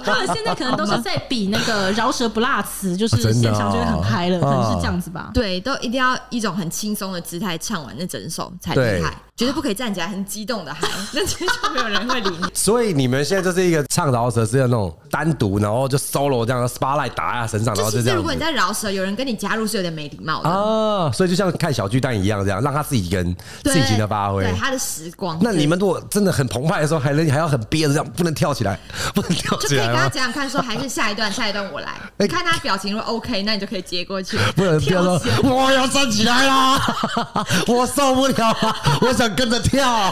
[0.06, 5.32] 他们现在可能都是在比那个饶舌不辣词，就是现场就会很嗨了，可能是这样子吧？
[5.34, 9.16] 对，都一定要一种很轻松的姿态唱完那整首才厉害。
[9.38, 12.46] 绝对不可以站起来很激动的嗨，那其 实就没有人会理你。
[12.54, 18.18] 所以你们现在就是一个唱饶舌是要那种单独，然后就 solo 这样，spotlight 打在身上，然后就这样。
[18.18, 21.12] 如果你在饶舌，有人跟你加入是有点没礼貌的啊。
[21.12, 25.40] 所以就像看小巨蛋一样，这样让他自己一个人尽情的发挥，对他的时光。
[25.42, 28.80] 那你们如果真的很澎湃的时候，还能还要很憋着这样，不能跳起来，
[29.16, 29.78] 不能跳起来。
[29.78, 32.00] 就可以跟他讲讲看，说还是下一段，下一段我来。
[32.20, 34.38] 你看他表情如果 OK，那你就可以接过去。
[34.56, 35.20] 不能跳说
[35.62, 36.82] 我要站起来啦，
[37.68, 40.12] 我受不了了， 我想跟着跳。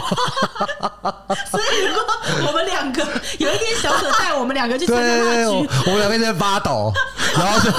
[1.50, 2.02] 所以，如果
[2.46, 3.02] 我们两个
[3.38, 6.92] 有一天小可带我们两个去参加话剧，我们两个在发抖，
[7.36, 7.70] 然后就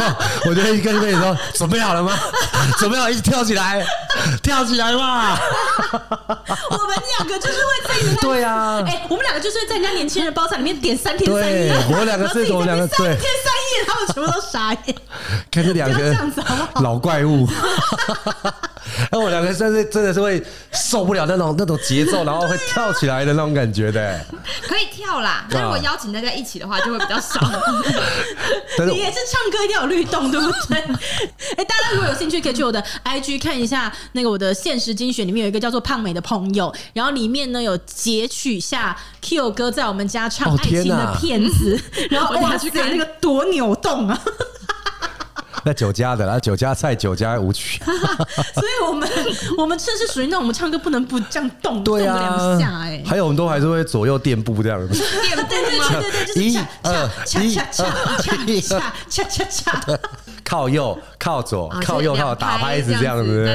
[0.49, 2.17] 我就跟妹妹说：“准备好了吗？
[2.77, 3.85] 准备好一起跳起来，
[4.43, 5.37] 跳起来嘛！”
[6.69, 14.95] 我们两个就是会在人家对啊，哎，我们两个就是会在人家年轻人包场里面点三天三夜，我两个是，我两个三天三夜，他们全部都傻眼，
[15.51, 16.15] 看这两个
[16.81, 17.47] 老怪物。
[19.11, 24.19] 那 我两个真是真的是会受不了那种那种节奏，然后会跳起来的那种感觉的。
[24.67, 27.39] 可以跳啦，但如果邀请大家一起的话，就会比较少。
[28.85, 30.77] 你也是唱歌一定要有律动，对不对？
[31.57, 44.19] 哎，大家如果有兴趣，可以去我的 IG 看一下那个我的限时精选，里面有一个叫做胖美的朋友，然后里面呢有截取下 Kio 哥在我们家唱爱情的片子，然后哇去看那个多扭动啊！
[45.65, 49.09] 那酒家的，然后酒家菜、酒家舞曲， 所以我们
[49.57, 56.63] 我们这是属于那种我们唱歌不能不这样动，对啊，两下哎，还有我们都还是会左右垫步这样子，垫步，对对对对对，就是一二
[57.41, 57.65] 一二
[58.45, 59.81] 一二恰恰恰，
[60.43, 63.45] 靠右靠左靠右靠打拍子这样子，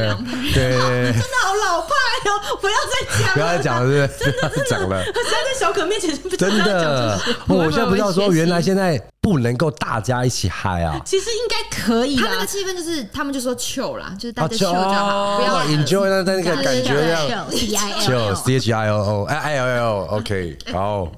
[0.54, 0.70] 对，
[1.12, 1.88] 真的好老派
[2.30, 4.30] 哦，不要再讲，不要再讲了，是不是？
[4.30, 9.00] 真的是讲了，在小可面前真的，我现在不知道说原来现在。
[9.26, 11.00] 不能够大家一起嗨啊！
[11.04, 12.14] 其实应该可以。
[12.14, 17.44] 他那个气氛就是，他们就说 chill 啦，就是大家 chill 就好，不要 enjoy 那那个感觉这样。
[17.50, 21.10] chill c h i o o i l l OK， 好，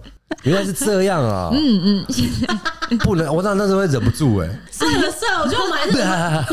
[0.42, 1.50] 原来是这样啊。
[1.52, 2.02] 嗯
[2.88, 4.48] 嗯，不能，我那那时候会忍不住哎。
[4.72, 5.98] 算了算了，我觉得我们还是，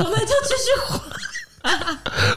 [0.04, 0.70] 我们就继续。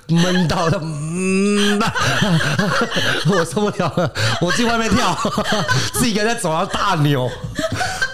[0.08, 1.78] 闷到的，嗯，
[3.30, 4.10] 我受不了了，
[4.40, 5.14] 我进外面跳，
[5.92, 7.30] 自己一个人在走廊大扭，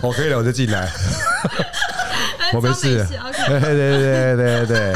[0.03, 0.91] 我可以了，我就进来，
[2.53, 3.07] 我没事，
[3.49, 4.95] 对对对对对，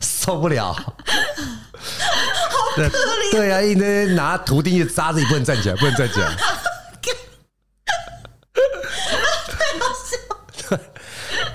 [0.00, 0.82] 受不了，好
[2.74, 2.90] 可怜，
[3.32, 6.28] 对啊，一直拿图钉子扎自己，不能站起来，不能站起来。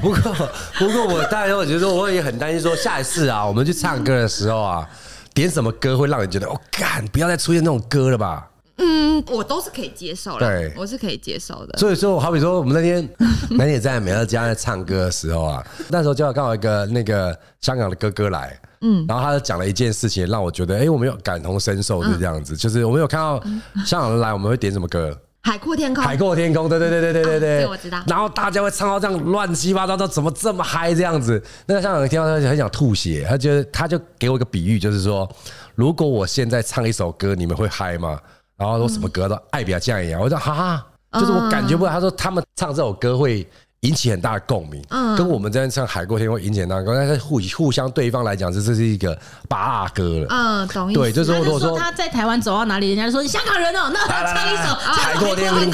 [0.02, 0.49] 不过，
[0.80, 4.89] 不过我当然我觉得我也很担心，说下一次啊，我们去唱歌的时候啊，
[5.34, 8.47] 点什么歌会让你觉得哦，干，不要再出现那种歌了吧？
[8.78, 11.78] 嗯，我都是可以接受的，对，我是可以接受的。
[11.78, 13.08] 所以说，好比说我们那天
[13.52, 23.39] 南姐在美乐家在唱歌的时候啊，那时候就刚好一个那个香港的哥哥来，嗯，然后他就讲了一件事情，让我觉得，哎，我们有感同身受，是这样子，就是我们有看到
[23.86, 25.16] 香港人来，我们会点什么歌？
[25.44, 28.00] 海阔天空，海阔天空，对对对对对对对，我知道。
[28.06, 31.42] 然后大家会唱到这样乱七八糟，都怎么这么嗨这样子？
[31.66, 35.28] 那个香港人听到他很想吐血，他觉得他就给我一个比喻，就是说，
[35.74, 38.20] 如果我现在唱一首歌，你们会嗨吗？
[38.56, 40.86] 然后说什么歌都爱比较一样，我说哈哈，
[41.20, 41.92] 就是我感觉不到。
[41.92, 43.48] 他说他们唱这首歌会
[43.82, 49.18] 引起很大的共鸣，嗯，跟我们这边唱《海阔天空》引起很大的共鸣，但是互互相对方来讲，这这是一个
[49.50, 51.00] 八阿哥了，嗯，懂意思。
[51.00, 55.72] 对，就是如果说他在台湾走到哪里，人家就说你香港人哦，那他唱一首《海阔天空》，听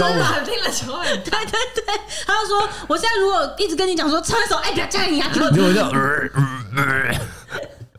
[0.64, 1.84] 了就会，对对对，
[2.26, 5.42] 他就说，我现在如果一直跟你讲说唱一首，哎，不要这样，你啊， 就
[5.74, 5.84] 就。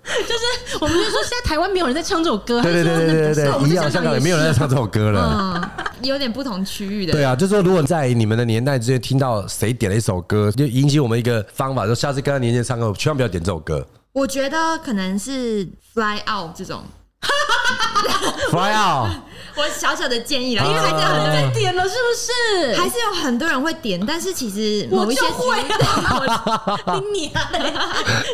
[0.26, 7.12] 就是我们就说，现在台湾没有人在唱这首歌，对对对对对对，一样，香港也没有人在唱这首歌了，嗯，有点不同区域的。
[7.12, 13.86] 对啊，就是说，如果在你们的年代之间听到谁点了一首歌，就引起我们一个方法，就下次跟他年轻人唱歌，千万不要点这首歌。
[14.12, 16.82] 我觉得可能是 Fly Out 这种。
[18.50, 19.10] Fly Out，
[19.58, 22.76] 我小小的建议了，因为还是有人在点了，是不是？
[22.80, 27.50] 还是有很多人会点，但是其实某一些会啊，你啊，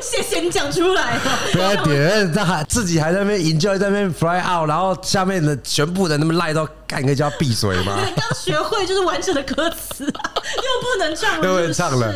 [0.02, 1.18] 谢谢你讲出来。
[1.52, 7.96] 不要点，他还自己还在那边 enjoy，在那边 Fly Out，然后下面的全部的那么赖到干个叫闭嘴吗？
[8.14, 12.14] 刚学会就是完整的歌词，又不能唱了， 又不能唱了。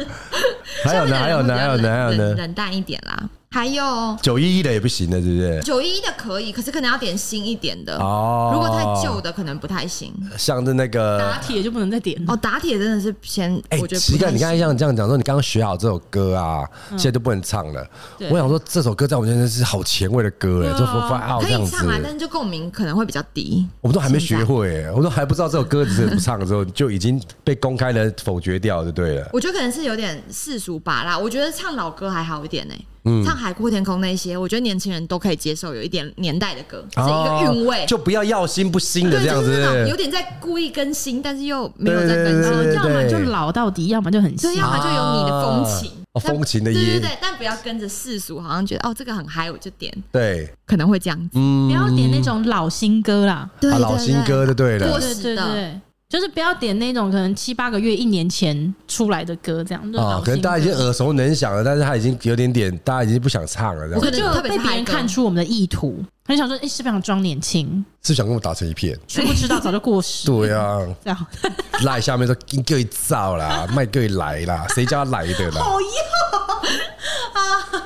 [0.85, 3.19] 还有呢，还有呢，还有呢，还有呢，冷淡一点啦。
[3.51, 5.61] 还有九一一的也不行的，是不是？
[5.62, 8.51] 九一一的可以，可是可能要点新一点的哦。
[8.53, 10.12] 如果太旧的，可能不太行。
[10.36, 12.36] 像是那个打铁就不能再点哦。
[12.36, 17.86] 打铁真的是先，哎，我觉得奇怪，你刚才像这样讲说，你刚刚学好这首歌啊，现在都不能唱了。
[18.30, 21.70] 我想说，这首歌在我们现在是好前卫的歌哎，就 Fly Out 这样子。
[21.74, 23.66] 可以唱啊，但是就共鸣可能会比较低。
[23.80, 29.30] 我们都还没学会，我都还不知道这首歌词怎么唱的时候，就已经被公开的否决掉，就对了。
[29.32, 31.18] 我觉得可能是有点世俗吧啦。
[31.18, 32.74] 我觉得唱老歌还好一点呢。
[33.05, 55.80] 嗯、唱海阔天空那些，我觉得年轻人都可以接受，有一点年代的歌，是一个韵味，就不要要新不新的这样子，就是、有点在故意更新，但是又没有在更新，要么就老到底，要么就很新，要么就有你的风情，哦、风情的对对对，但不要跟着世俗，好像觉得哦这个很嗨，我就点，对，可能会这样子，嗯、不要点那种老新歌啦，对，老新歌就对了，过时的。
[56.09, 64.35] 就是不要点那种可能七八个月、一年前出来的歌，这样啊，可能大家已经耳熟能详了，但是他已经有点点，大家已经不想唱了，这样。
[64.35, 67.85] 就被别人看出我们的意图，很想说，哎，是不是想装年轻？
[68.03, 68.99] 是想跟我打成一片？
[69.07, 70.26] 谁不知道早就过时？
[70.30, 71.26] 对啊，这样
[71.84, 75.61] 赖下面说给你造啦，卖给你来啦，谁叫他来的啦？
[75.62, 77.84] 好要啊！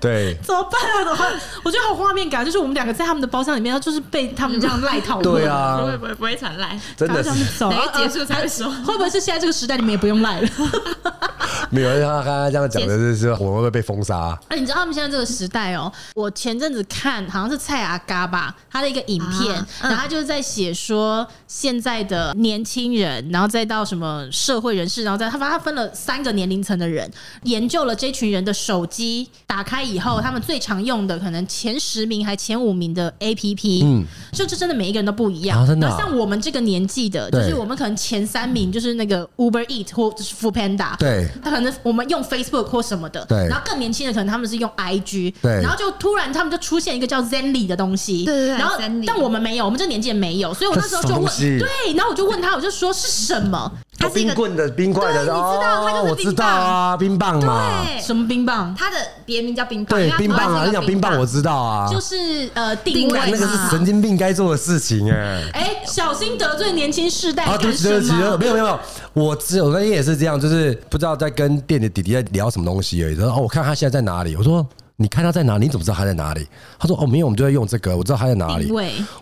[0.00, 0.98] 对，怎么办啊？
[1.04, 1.40] 怎么办？
[1.64, 5.22] 我觉得好画面感，就是我们两个在他们的包厢里面，就是被他们这样赖套。
[5.22, 8.70] 对啊，不会不会不会传赖，真的是走，哪个结束才会说？
[8.84, 10.48] 会不会是现在这个时代，你们也不用赖了？
[11.70, 14.38] 没有，他刚刚这样讲的是说我们会被封杀？
[14.48, 15.90] 哎，你知道他们现在这个时代哦？
[16.14, 27.10] 我前阵子看好像是蔡阿嘎吧，他的一个影片，然后他就是在写说现在的年轻人，然后再到什么社会人士，然后再他把他分了三个年龄层的人，
[27.42, 35.66] 研究了这群人的手机打开以后，他们最常用的可能前十名还前五名的 APP，嗯，就这真的每一个人都不一样。
[35.66, 41.74] 真的，像我们这个年纪的，就是我们可能前三名就是那个 Uber Eat 或就是 Foodpanda，对，他可能。
[41.82, 51.26] 我们用 Facebook 或什么的，对，然后更年轻的可能他们是用 IG，对，然后就突然他们就出现一个叫 Zenly 的东西，对对对，然后但我们没有，我们这个年纪也没有，所以我那时候就问，
[51.58, 53.70] 对，然后我就问他，我就说是什么？
[53.98, 58.74] 它是冰棍的冰块的，你知道，它就是我知道啊，冰棒嘛，什么冰棒？
[58.76, 61.18] 它的别名叫冰棒，对，冰棒啊，你讲冰棒。
[61.18, 62.16] 我知道啊，就是
[62.54, 68.80] 呃定位那个是神经病该做的事情哎，哎，小心得罪年轻世代，对不起对不起，没有没有没有，
[69.12, 74.66] 我只有那天也是这样，就是不知道在跟店里弟弟在聊什么东西而已，然后哦，我看他现在在哪里，我说。
[74.96, 75.64] 你看他在哪里？
[75.64, 76.46] 你怎么知道他在哪里？
[76.78, 78.70] 他说：“哦，没有，我们就在用这个，我知道他在哪里。”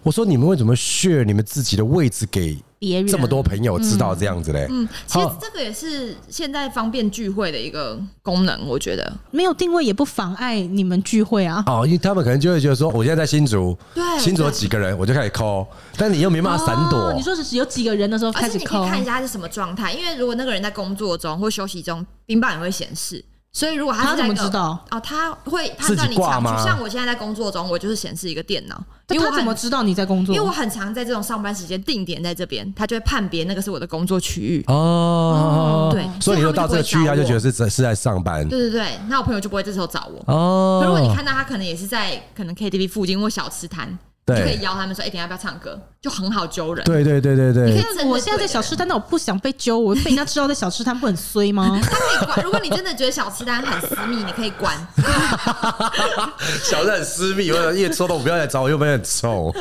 [0.03, 3.07] 我说：“你们为什么 share 你们自己的位置给别人？
[3.07, 8.69] 这么多朋友知道这样子嘞？”嗯，其实这个也是现在方便聚会的一个功能。
[8.69, 11.65] 我觉得没有定位也不妨碍你们聚会啊。
[11.67, 15.67] 哦，因为他们可能就会觉得说，我现在在新竹，对，新竹有几个人，我就开始 call，
[15.97, 17.15] 但你又没办法闪躲。
[17.15, 23.25] 你说是有几个人的时候开始 call，你可以看一下他是什么状态，因为如果那个人在工作中或休息中，冰棒也会显示。
[23.53, 26.65] 所以如果他怎么知道哦，他会判断你常去。
[26.65, 28.83] 像我现在在工作中，我就是显示一个电脑。
[29.11, 30.35] 因为他怎么知道你在工作？
[30.35, 34.65] 因为我很常在这种上班时间定点在这边，他就会判别那个是我的工作区域。
[34.69, 38.49] 哦，对，所以你说到这个区域，他就觉得是在是在上班。
[38.49, 40.33] 对对对，那我朋友就不会这时候找我。
[40.33, 43.99] 哦，如果你看到他可能也是在可能 KTV 附近或小吃摊。
[44.25, 46.85] 对就可以邀他们说：“哎、欸，等下要不要唱歌？”就很好揪人。
[46.85, 47.73] 对对对对对。
[47.73, 51.81] 你看，我现在在小吃摊，但我不想被揪，我被人家知道在小吃摊不很衰吗？
[51.83, 52.45] 他可以关。
[52.45, 54.77] 如果你真的觉得小吃摊很私密，你可以关。
[56.63, 59.53] 小吃很私密，我一说到我不要来找我，又不会很臭。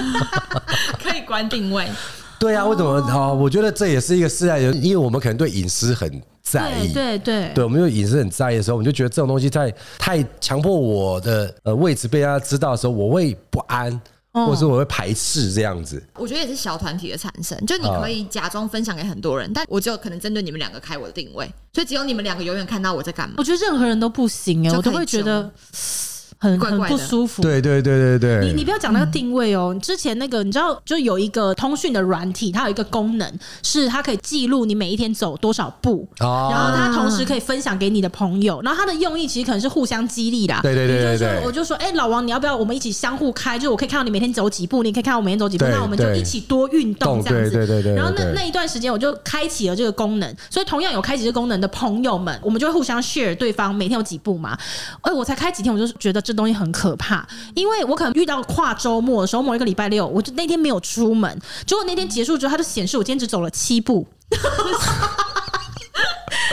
[1.04, 1.88] 可以关定位。
[2.40, 3.34] 对啊，为什么啊？
[3.34, 6.08] 我觉得这也是一个时代人，因为我们可能对隐私很
[6.44, 6.94] 在意。
[6.94, 7.52] 对对对。
[7.56, 14.00] 对，我们对隐私很在意的时候，我们就觉得这种东西在太强迫我的呃位置被大家知道的时候，我会不安。
[14.34, 16.02] 或者是我会排斥这样子。
[16.16, 23.36] 我觉得也是小团体的产生，就你可以假装分享给很多人，但我就可能针对你们两个开我的定位，所以只有你们两个永远看到我在干嘛。
[23.38, 25.52] 我觉得任何人都不行哎，我都会觉得。
[26.42, 28.48] 很很不舒服，对对对对对。
[28.48, 40.62] 你你不要讲那个定位哦，之前那个你知道，就有一个通讯的软体，它有一个功能是它可以记录你每一天走多少步，然后它同时可以分享给你的朋友，然后它的用意其实可能是互相激励啦。
[40.64, 41.44] 对对对对。
[41.46, 43.60] 我就说，哎，老王，你要不要我们一起相互开？
[43.60, 47.52] 就是我可以看到你每天走几步，你可以看到我每天走几步，那我们就一起多运动这样子。
[47.52, 47.94] 对对对。
[47.94, 54.58] 然后那那一段时间，我就开启了这个功能，所以同样有开启这个功能的朋友们，我们就会互相 share 对方每天有几步嘛。
[55.02, 57.28] 哎，我才开几天，我就觉得这东西很可怕。
[57.54, 64.08] 因为我可能遇到跨周末的时候，某一个礼拜六，我就那天没有出门，结果那天结束之后，它就显示我今天只走了七步，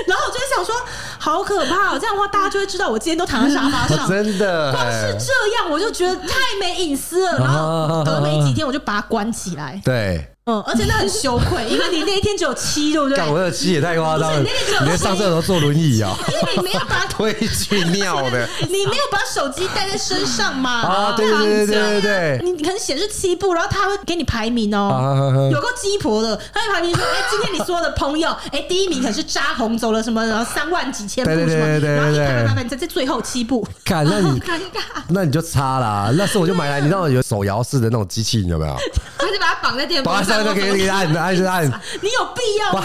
[0.07, 0.75] 然后我就想说，
[1.19, 1.99] 好可怕哦！
[1.99, 4.73] 这样的话，大家就会知道我今天都躺在沙发上， 真的。
[4.73, 7.39] 光是这样，我就觉得太没隐私了。
[7.39, 9.81] 然后隔没几天，我就把它关起来。
[9.85, 10.35] 对。
[10.49, 13.19] 嗯，而且那很羞愧， 因为你那一天只有七，对不对？
[13.29, 14.49] 我的七也太夸张了，你
[14.87, 16.17] 连上厕所坐轮椅啊！
[16.27, 20.81] 因为你没有把 它推去尿的，你没有把手机带在身上嘛？
[20.81, 36.11] 啊，对对对对对，你可能显示七步，然后他会给你排名哦，有个鸡婆的，他会排名说，哎，今天你所有的朋友，哎，第一名可是扎红走了什么，然后三万几千步什么，然后你看看看，你在这最后七步，看那你尴 尬，那你就差啦。
[36.17, 38.75] 那时候我就买来，你知道有手摇式的那种机器，你有没有？
[39.19, 41.13] 他就把它绑在电风扇上，给你按。
[41.15, 41.65] 按是按，
[42.01, 42.83] 你有必要吗？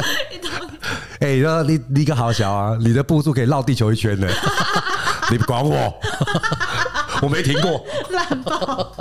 [1.20, 4.28] 哎、欸，那你你个好小啊，你的步数可以绕地球一圈呢，
[5.30, 5.94] 你不管我，
[7.22, 8.92] 我没停过，烂爆！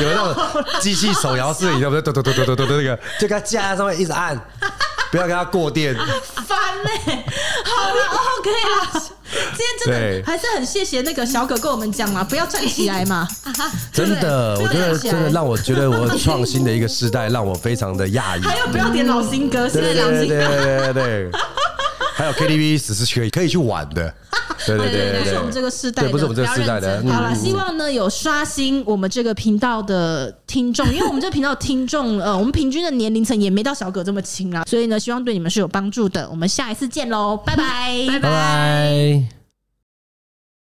[0.00, 2.00] 有那种机器手摇式，你知道不？
[2.00, 4.38] 嘟嘟嘟嘟嘟嘟那个，就给它架在上面一直按，
[5.12, 7.24] 不要跟他过电，烦嘞！
[7.64, 8.02] 好了
[8.38, 9.02] ，OK 啦。
[9.30, 13.28] 今天真的还是很谢谢那个小葛跟我们讲嘛，不要站起来嘛。
[13.92, 18.40] 真的，我觉得真的让我觉得我创新的一个时代，让我非常的讶异。
[18.48, 20.34] 还有不要点老新歌，现在老新歌。
[20.34, 21.30] 对对对对，
[22.14, 24.12] 还有 KTV 只是可以可以去玩的。
[24.66, 27.02] 对对对，不是我们这个时代的，不是我们这个时代的。
[27.10, 36.28] 好了，希望呢有刷新我们这个频道的听众，因为我们这个频道听众呃，我们平均的年龄层也没到小葛这么轻啦，所以呢，希望对你们是有帮助的。
[36.30, 39.41] 我们下一次见喽，拜拜，拜拜。